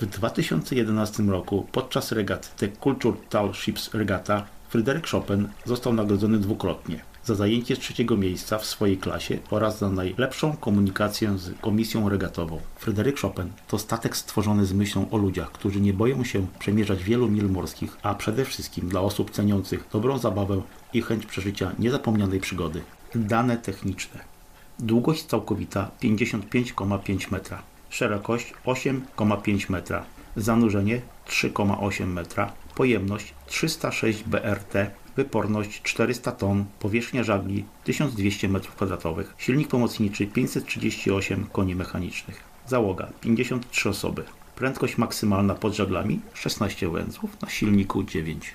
[0.00, 7.00] W 2011 roku podczas regat The Culture Tall Ships Regata Fryderyk Chopin został nagrodzony dwukrotnie
[7.24, 12.60] za zajęcie trzeciego miejsca w swojej klasie oraz za najlepszą komunikację z komisją regatową.
[12.76, 17.28] Fryderyk Chopin to statek stworzony z myślą o ludziach, którzy nie boją się przemierzać wielu
[17.28, 22.82] mil morskich, a przede wszystkim dla osób ceniących dobrą zabawę i chęć przeżycia niezapomnianej przygody.
[23.14, 24.20] Dane techniczne.
[24.78, 27.73] Długość całkowita 55,5 metra.
[27.94, 30.04] Szerokość 8,5 metra.
[30.36, 32.52] Zanurzenie 3,8 metra.
[32.74, 34.74] Pojemność 306 BRT
[35.16, 44.24] wyporność 400 ton, powierzchnia żagli 1200 m2, silnik pomocniczy 538 koni mechanicznych, załoga 53 osoby,
[44.56, 48.54] prędkość maksymalna pod żaglami 16 węzłów, na silniku 9.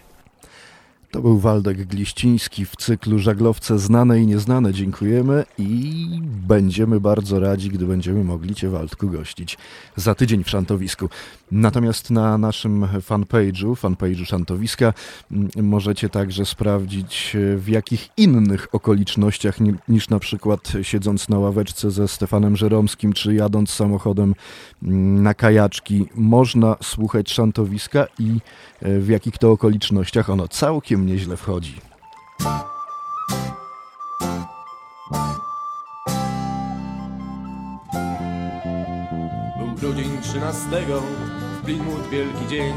[1.12, 4.74] To był Waldek Gliściński w cyklu Żaglowce Znane i Nieznane.
[4.74, 6.06] Dziękujemy i
[6.48, 9.58] będziemy bardzo radzi, gdy będziemy mogli Cię, Waldku, gościć
[9.96, 11.10] za tydzień w Szantowisku.
[11.52, 14.94] Natomiast na naszym fanpage'u, fanpage'u Szantowiska,
[15.56, 19.58] możecie także sprawdzić, w jakich innych okolicznościach
[19.88, 24.36] niż na przykład siedząc na ławeczce ze Stefanem Żeromskim, czy jadąc samochodem
[25.22, 28.40] na kajaczki, można słuchać Szantowiska i
[28.82, 31.82] w jakich to okolicznościach ono całkiem nieźle wchodzi.
[39.58, 41.02] Był grudzień trzynastego,
[41.62, 42.74] w Plymouth wielki dzień.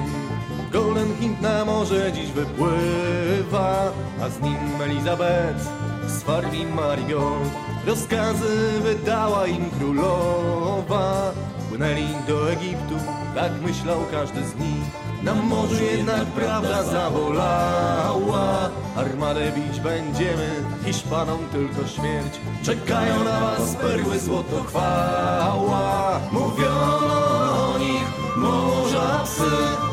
[0.73, 3.93] Golden Hind na morze dziś wypływa,
[4.23, 5.69] a z nim Elizabeth
[6.07, 7.51] z farmi Marigold.
[7.87, 11.33] Rozkazy wydała im królowa,
[11.69, 12.95] płynęli do Egiptu,
[13.35, 15.03] tak myślał każdy z nich.
[15.23, 24.19] Na morzu jednak prawda zawolała Armadę bić będziemy, Hiszpanom tylko śmierć Czekają na was perły,
[24.19, 29.53] złoto, chwała Mówiono o nich, morza psy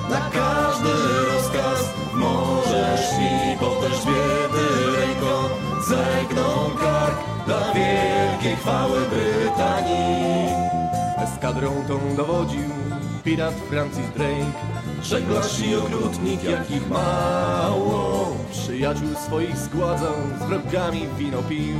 [0.10, 0.90] Na każdy
[1.34, 1.94] rozkaz.
[2.14, 5.36] Może szli Po też biedy ręką.
[5.88, 10.50] Zegną kark Dla wielkiej chwały Brytanii.
[11.18, 12.70] Eskadrą tą dowodził
[13.24, 14.70] pirat Francis Drake.
[15.04, 18.28] Żeglarz i okrutnik, jakich mało.
[18.52, 21.76] Przyjaciół swoich zgładzał, z wrogami wino pił.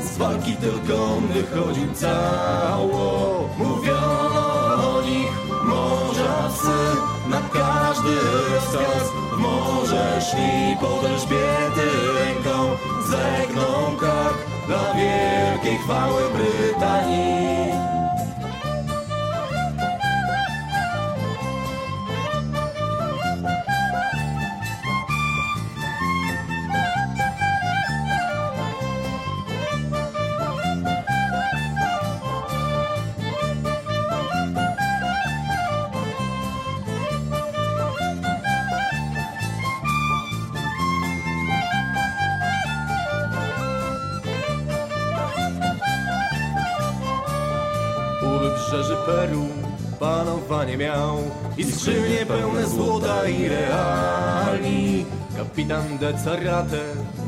[0.00, 3.48] Z walki tylko on wychodził cało.
[3.58, 5.45] Mówiono o nich,
[5.88, 6.78] morza psy
[7.28, 8.14] Na każdy
[8.50, 9.04] rozkaz.
[9.32, 12.56] W morze szli Po Elżbiety ręką
[13.08, 17.65] zegną kark Dla wielkiej chwały Brytanii
[49.06, 49.46] Peru
[50.00, 51.18] panowanie miał
[51.58, 55.04] i skrzynie pełne złota i reali.
[55.36, 56.84] Kapitan de Carate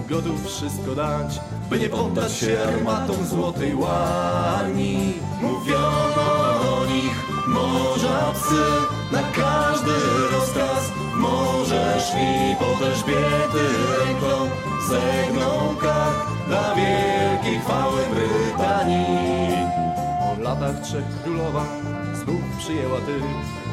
[0.08, 5.14] gotów wszystko dać, by nie poddać się armatom złotej łani.
[5.42, 6.26] Mówiono
[6.78, 8.64] o nich morza psy,
[9.12, 9.92] na każdy
[10.32, 13.64] rozkaz może szli po Elżbiety
[13.98, 14.50] ręką,
[14.88, 19.77] zegną kark dla wielkiej chwały Brytanii
[20.48, 21.64] latach trzech królowa
[22.14, 23.16] znów przyjęła ty,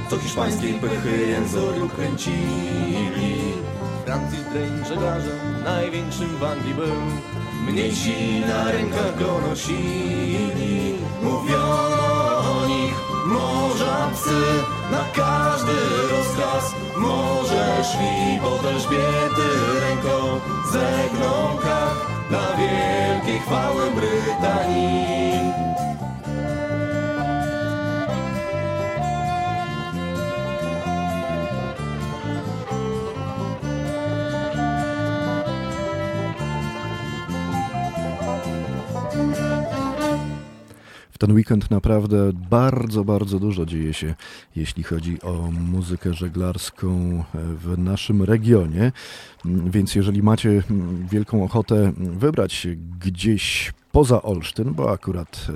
[0.10, 3.36] co hiszpańskiej pychy jęzoru kręcili.
[4.06, 7.02] Francis Drake żeglarzem największym w Anglii był,
[7.68, 10.96] mniejsi na rękach go nosili.
[11.24, 12.04] Mówiono
[12.56, 12.96] o nich,
[13.26, 14.42] morza psy
[14.92, 15.78] na każdy
[16.12, 19.48] rozkaz Morze szli pod Elżbiety
[19.82, 20.40] ręką
[20.72, 25.55] zegną kach na wielkiej chwały Brytanii
[41.16, 44.16] W ten weekend naprawdę bardzo, bardzo dużo dzieje się,
[44.56, 48.92] jeśli chodzi o muzykę żeglarską w naszym regionie.
[49.46, 50.64] Więc jeżeli macie
[51.12, 55.48] wielką ochotę wybrać się gdzieś poza Olsztyn, bo akurat,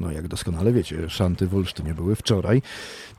[0.00, 2.62] no jak doskonale wiecie, szanty w Olsztynie były wczoraj,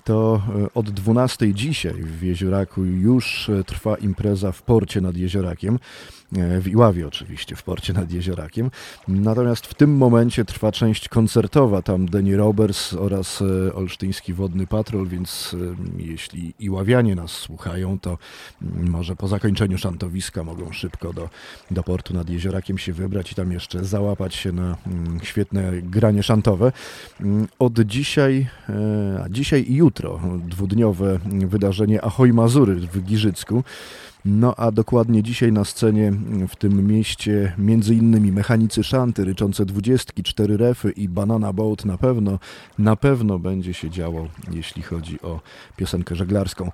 [0.03, 0.41] to
[0.73, 5.79] od 12 dzisiaj w Jezioraku już trwa impreza w porcie nad Jeziorakiem.
[6.61, 8.71] W Iławie oczywiście, w porcie nad Jeziorakiem.
[9.07, 15.55] Natomiast w tym momencie trwa część koncertowa, tam Denny Roberts oraz Olsztyński Wodny Patrol, więc
[15.97, 18.17] jeśli Iławianie nas słuchają, to
[18.61, 21.29] może po zakończeniu szantowiska mogą szybko do,
[21.71, 24.68] do portu nad Jeziorakiem się wybrać i tam jeszcze załapać się na
[25.23, 26.71] świetne granie szantowe.
[27.59, 28.47] Od dzisiaj,
[29.25, 33.63] a dzisiaj i jutro dwudniowe wydarzenie Ahoj Mazury w Giżycku.
[34.25, 36.13] No a dokładnie dzisiaj na scenie
[36.47, 37.55] w tym mieście
[37.91, 42.39] innymi mechanicy szanty, ryczące dwudziestki, cztery refy i banana boat na pewno,
[42.77, 45.39] na pewno będzie się działo, jeśli chodzi o
[45.77, 46.71] piosenkę żeglarską.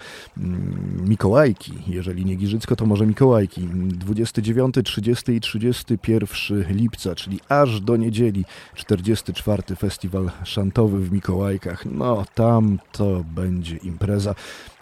[1.07, 3.67] Mikołajki, jeżeli nie Giżycko, to może Mikołajki.
[3.73, 11.85] 29, 30 i 31 lipca, czyli aż do niedzieli 44 festiwal szantowy w Mikołajkach.
[11.85, 14.35] No tam to będzie impreza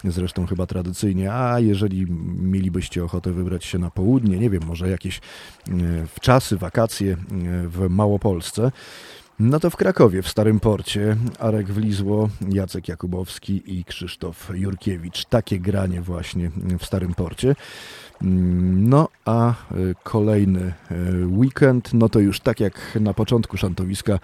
[0.04, 2.06] zresztą chyba tradycyjnie, a jeżeli
[2.38, 5.20] mielibyście ochotę wybrać się na południe, nie wiem, może jakieś
[6.14, 7.16] w czasy, wakacje
[7.68, 8.72] w Małopolsce,
[9.38, 15.24] no to w Krakowie, w Starym Porcie, Arek Wlizło, Jacek Jakubowski i Krzysztof Jurkiewicz.
[15.24, 17.54] Takie granie właśnie w Starym Porcie.
[18.20, 19.54] No a
[20.02, 20.72] kolejny
[21.26, 24.18] weekend, no to już tak jak na początku szantowiska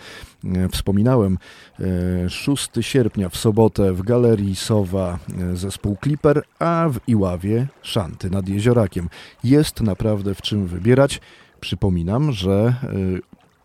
[0.73, 1.39] wspominałem,
[2.29, 5.19] 6 sierpnia w sobotę w Galerii Sowa
[5.55, 9.09] zespół Clipper, a w Iławie szanty nad Jeziorakiem.
[9.45, 11.21] Jest naprawdę w czym wybierać.
[11.61, 12.75] Przypominam, że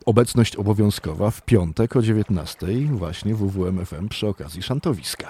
[0.06, 5.28] obecność obowiązkowa w piątek o 19 właśnie w WWMFM przy okazji szantowiska.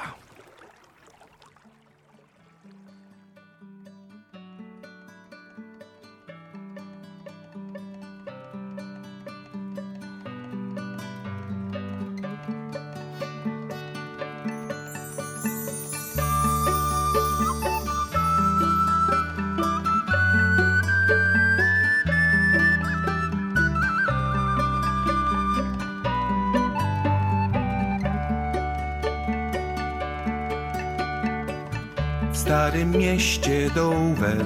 [32.98, 34.46] Mieście Dover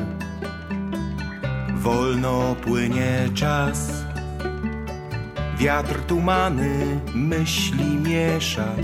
[1.75, 3.91] wolno płynie czas.
[5.57, 8.75] Wiatr tumany myśli miesza,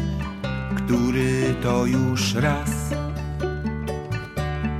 [0.75, 2.69] który to już raz.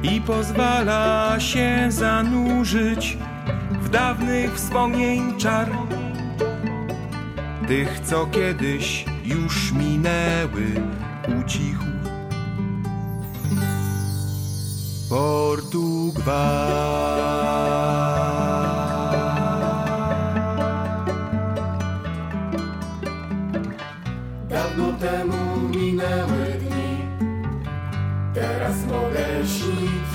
[0.03, 3.17] I pozwala się zanurzyć
[3.81, 5.69] w dawnych wspomnień czar.
[7.67, 10.65] Tych, co kiedyś już minęły
[11.39, 11.43] u
[15.55, 16.13] cichu portu
[24.49, 26.97] Dawno temu minęły dni,
[28.33, 30.09] teraz mogę śnić.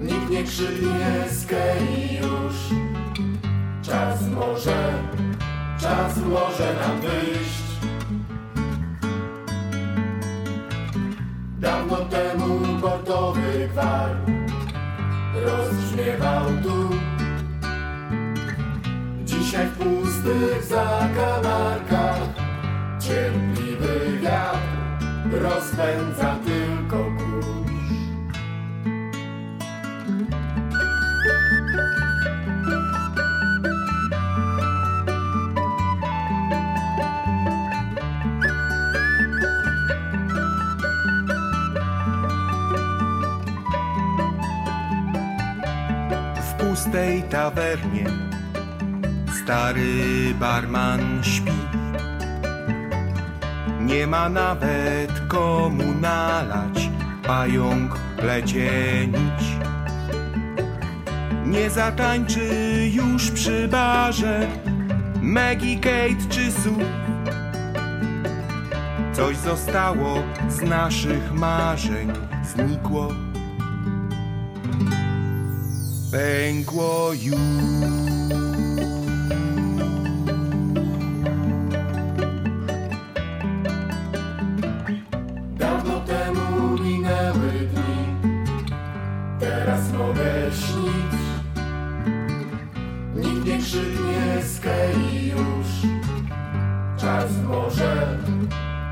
[0.00, 2.54] Nikt nie krzyknie z Kei już.
[3.82, 4.92] Czas może,
[5.80, 7.60] czas może nam wyjść.
[11.58, 14.10] Dawno temu portowy gwar
[15.34, 16.90] rozbrzmiewał tu.
[19.24, 22.18] Dzisiaj w pustych zakamarkach
[23.00, 24.58] cierpliwy wiatr
[25.32, 27.09] rozpędza tylko
[47.00, 48.04] pustej tawernie
[49.42, 51.52] stary barman śpi.
[53.80, 56.90] Nie ma nawet komu nalać,
[57.26, 58.70] pająk plecie
[59.06, 59.44] nić.
[61.46, 62.48] Nie zatańczy
[62.92, 64.48] już przy barze
[65.22, 66.84] Maggie, Kate czy Sue.
[69.12, 72.12] Coś zostało z naszych marzeń,
[72.44, 73.29] znikło.
[76.10, 77.34] Pękło już.
[85.58, 88.32] Dawno temu minęły dni,
[89.40, 91.20] teraz mogę śnić.
[93.14, 94.60] Nikt nie krzyknie z
[95.26, 95.92] już.
[97.00, 98.18] Czas może,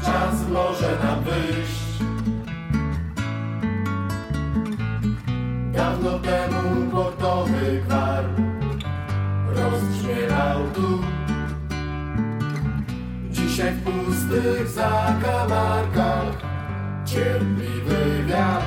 [0.05, 1.88] czas może nam wyjść.
[14.29, 16.37] W pustych zakamarkach
[17.05, 18.65] cierpliwy wiatr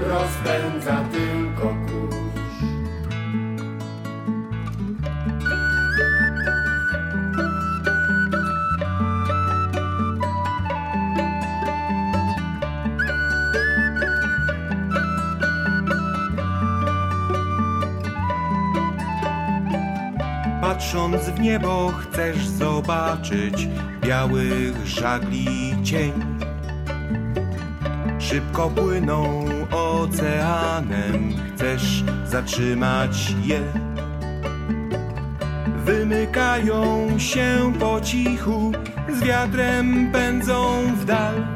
[0.00, 2.18] rozpędza tylko kurz.
[20.60, 23.68] Patrząc w niebo chcesz zobaczyć
[24.08, 26.12] białych żagli cień.
[28.18, 33.62] Szybko płyną oceanem, chcesz zatrzymać je.
[35.84, 38.72] Wymykają się po cichu,
[39.18, 41.46] z wiatrem pędzą w dal.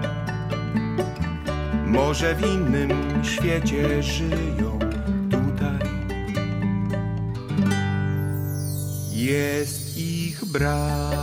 [1.87, 2.91] Może w innym
[3.25, 4.79] świecie żyją
[5.31, 5.89] tutaj.
[9.11, 11.22] Jest ich brak.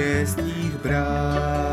[0.00, 1.69] Jest ich brak.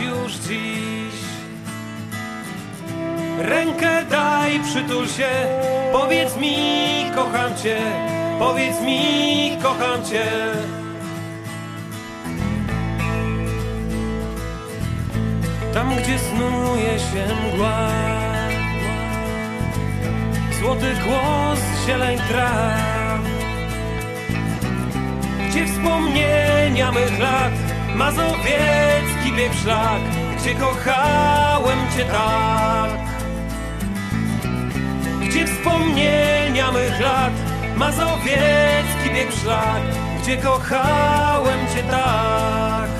[0.00, 1.14] Już dziś.
[3.38, 5.28] Rękę daj, przytul się,
[5.92, 6.56] powiedz mi,
[7.14, 7.78] kocham cię,
[8.38, 10.24] powiedz mi, kocham cię.
[15.74, 17.88] Tam, gdzie snuje się mgła
[20.60, 23.20] Złoty głos zieleń traw
[25.48, 27.63] Gdzie wspomnienia mych lat
[27.94, 30.02] Mazowiecki bieg szlak
[30.38, 32.90] Gdzie kochałem cię tak.
[35.28, 37.32] Gdzie wspomnienia mych lat
[37.76, 39.82] Mazowiecki bieg szlak
[40.22, 42.90] Gdzie kochałem cię tak.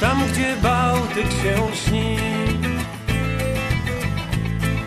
[0.00, 2.16] Tam, gdzie Bałtyk się śni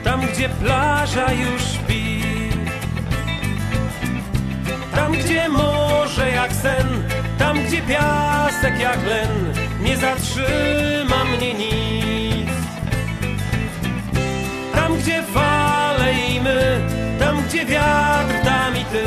[0.03, 1.82] Tam, gdzie plaża już
[5.23, 7.03] gdzie morze jak sen
[7.37, 12.49] Tam, gdzie piasek jak len Nie zatrzyma mnie nic.
[14.75, 16.81] Tam, gdzie fale i my
[17.19, 19.03] Tam, gdzie wiatr, tam i ty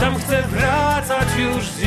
[0.00, 1.85] Tam chcę wracać już dziś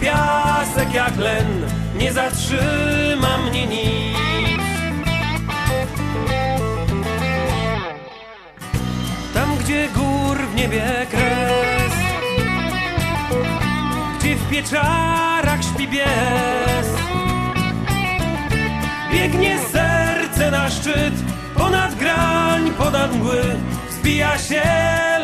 [0.00, 1.66] piasek jak len,
[1.98, 4.18] nie zatrzyma mnie nic.
[9.34, 11.92] Tam, gdzie gór w niebie kres,
[14.18, 16.88] gdzie w pieczarach śpi bies,
[19.12, 21.14] biegnie serce na szczyt,
[21.54, 23.42] ponad grań, ponad mgły,
[23.90, 24.62] w wija się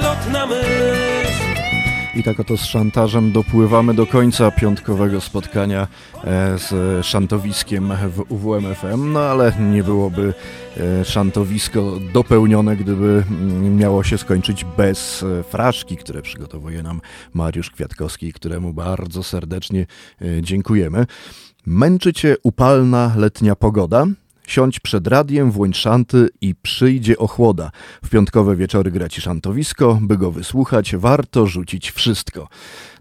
[0.02, 1.33] lotna myśl.
[2.16, 5.88] I tak oto z szantażem dopływamy do końca piątkowego spotkania
[6.24, 10.34] e, z szantowiskiem w UWMFM, no ale nie byłoby
[10.76, 17.00] e, szantowisko dopełnione, gdyby mm, miało się skończyć bez e, fraszki, które przygotowuje nam
[17.32, 19.86] Mariusz Kwiatkowski, któremu bardzo serdecznie
[20.42, 21.06] dziękujemy.
[21.66, 24.06] Męczy cię upalna letnia pogoda?
[24.46, 27.70] Siądź przed radiem, włącz szanty i przyjdzie ochłoda.
[28.04, 32.48] W piątkowe wieczory gra ci szantowisko, by go wysłuchać, warto rzucić wszystko.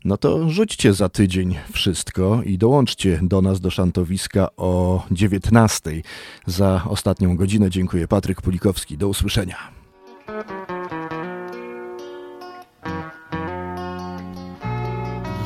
[0.05, 6.01] No to rzućcie za tydzień wszystko i dołączcie do nas do szantowiska o 19.
[6.45, 8.97] Za ostatnią godzinę dziękuję Patryk Pulikowski.
[8.97, 9.57] Do usłyszenia.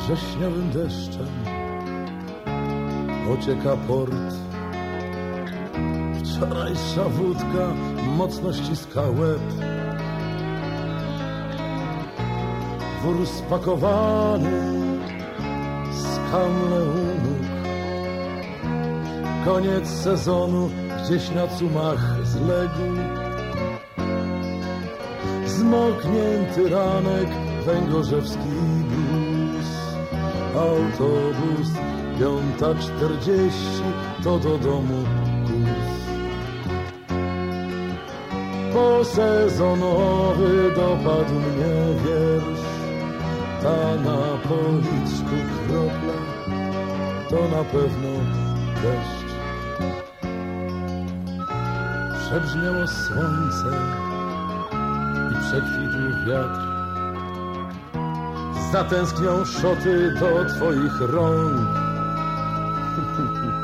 [0.02, 1.26] Wrześniowym deszczem
[3.30, 4.47] ocieka port
[6.18, 7.74] Wczorajsza wódka
[8.16, 9.42] mocno ściska łeb.
[13.02, 14.50] Wór spakowany
[15.92, 17.48] skamle u nóg
[19.44, 20.70] Koniec sezonu
[21.04, 22.84] gdzieś na cumach zległ.
[25.46, 27.28] Zmoknięty ranek,
[27.66, 28.58] węgorzewski
[28.88, 29.68] blues
[30.54, 31.68] Autobus,
[32.20, 33.82] piąta czterdzieści,
[34.24, 35.04] to do domu
[38.78, 42.66] posezonowy dopadł mnie wiersz.
[43.62, 46.18] Ta na policzku kropla,
[47.30, 48.12] to na pewno
[48.82, 49.30] deszcz.
[52.20, 53.70] Przebrzmiało słońce
[55.30, 56.62] i przekwitł wiatr.
[58.72, 61.68] Zatęsknią szoty do twoich rąk.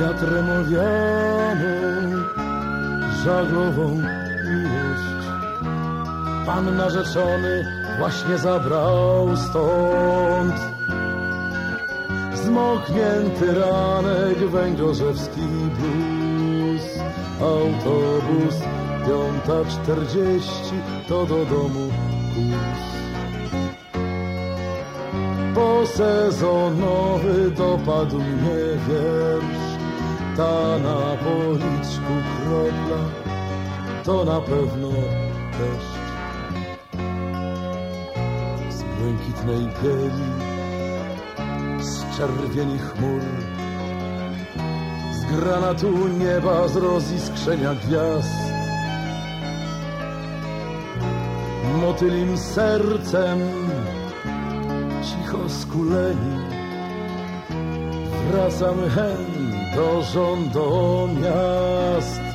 [0.00, 0.48] Wiatrem
[3.24, 3.88] owianą żaglową
[4.44, 5.26] miłość.
[6.46, 7.64] Pan narzeczony
[7.98, 10.54] właśnie zabrał stąd.
[12.34, 16.98] Zmoknięty ranek, węgorzewski blues
[17.40, 18.54] Autobus,
[19.06, 20.74] piąta czterdzieści,
[21.08, 21.90] to do domu
[22.34, 22.84] kurs
[25.54, 29.74] Posezonowy dopadł mnie wiersz.
[30.36, 32.12] Ta na policzku
[34.04, 34.88] to na pewno
[35.58, 36.04] deszcz.
[38.70, 40.28] Z błękitnej bieli,
[41.84, 43.20] z czerwieni chmur,
[45.12, 48.44] z granatu nieba, z roziskrzenia gwiazd.
[51.80, 53.38] Motylim sercem,
[55.02, 56.36] cicho skuleni,
[58.30, 62.33] wracamy hen do rządu miast.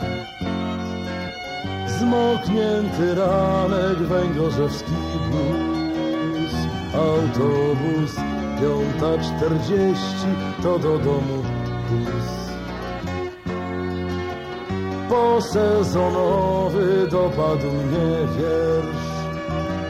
[2.09, 4.91] Zmoknięty ranek, węgorzewski
[5.31, 6.53] bus,
[6.93, 8.15] autobus,
[8.61, 10.27] piąta czterdzieści,
[10.63, 11.43] to do domu
[11.89, 12.29] kurs.
[15.09, 19.09] Posezonowy dopadł mnie wiersz,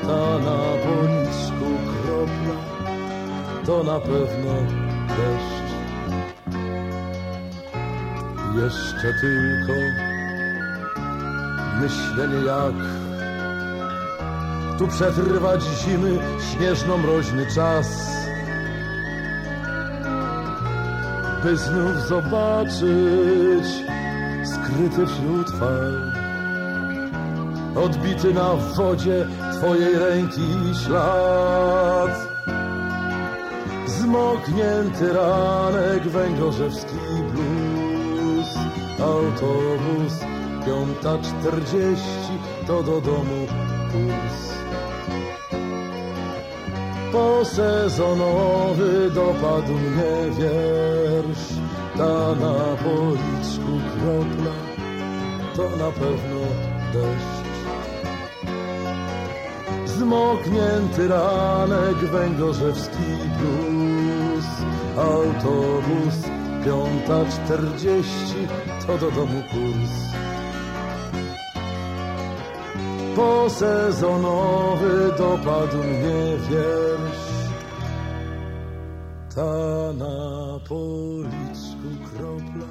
[0.02, 1.70] ta na policzku
[2.04, 2.60] kropla,
[3.66, 4.54] to na pewno
[5.08, 5.70] deszcz.
[8.56, 10.09] Jeszcze tylko
[11.80, 12.74] myślenie jak
[14.78, 16.20] tu przetrwać zimy
[16.52, 17.88] śnieżno-mroźny czas,
[21.44, 23.66] by znów zobaczyć
[24.44, 26.12] skryty wśród fal,
[27.84, 29.28] odbity na wodzie
[29.58, 32.30] twojej ręki ślad.
[33.88, 36.96] Zmoknięty ranek, węgorzewski
[37.34, 38.48] blues,
[39.00, 40.39] autobus,
[40.70, 42.34] piąta czterdzieści,
[42.68, 43.48] to do domu
[43.92, 44.54] kurs.
[47.12, 51.50] Posezonowy dopadł mnie wiersz,
[51.98, 54.54] ta na policzku kropla,
[55.56, 56.42] to na pewno
[56.94, 57.50] deszcz.
[59.86, 63.10] Zmoknięty ranek, węgorzewski
[63.40, 64.46] blues,
[64.98, 66.18] autobus,
[66.66, 68.48] piąta czterdzieści,
[68.88, 70.10] to do domu kurs.
[73.20, 77.50] Posezonowy dopadł mnie wiersz,
[79.36, 82.70] ta na policzku kropla,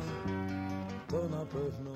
[1.09, 1.91] to na pewno